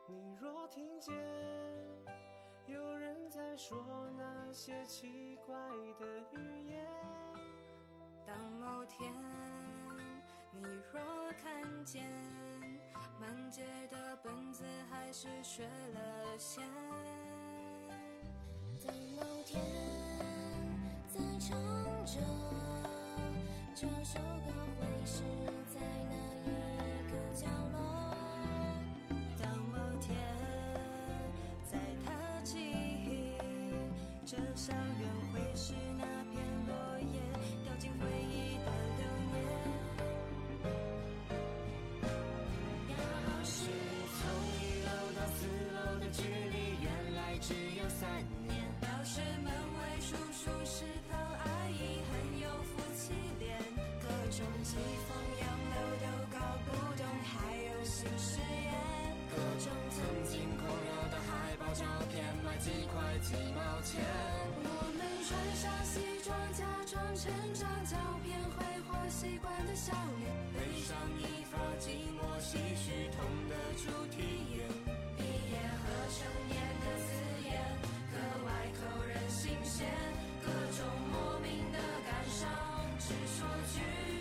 [0.09, 1.15] 你若听见，
[2.65, 3.77] 有人在说
[4.17, 5.55] 那些奇怪
[6.01, 6.83] 的语言。
[8.27, 9.13] 当某天
[10.51, 10.99] 你若
[11.43, 12.03] 看见，
[13.21, 16.65] 满街的本子还是缺了线。
[18.83, 19.63] 当某天
[21.07, 21.51] 再唱
[22.07, 22.19] 着
[23.75, 25.23] 这首歌，会是
[25.75, 26.51] 在哪
[26.87, 27.72] 一个角？
[34.55, 36.12] 相人会是哪
[67.23, 74.59] 成张照片挥霍习惯的笑脸，悲伤一发，寂寞唏嘘痛的主题，
[75.17, 77.15] 毕业和成年的字
[77.45, 77.63] 眼，
[78.11, 79.87] 格外扣人心弦，
[80.45, 82.49] 各种莫名的感伤，
[82.99, 84.12] 只说句。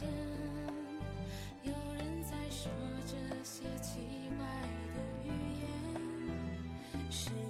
[0.00, 2.72] 有人在说
[3.06, 3.14] 这
[3.44, 4.46] 些奇怪
[4.94, 5.28] 的语
[5.60, 7.41] 言。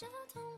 [0.00, 0.49] Cháu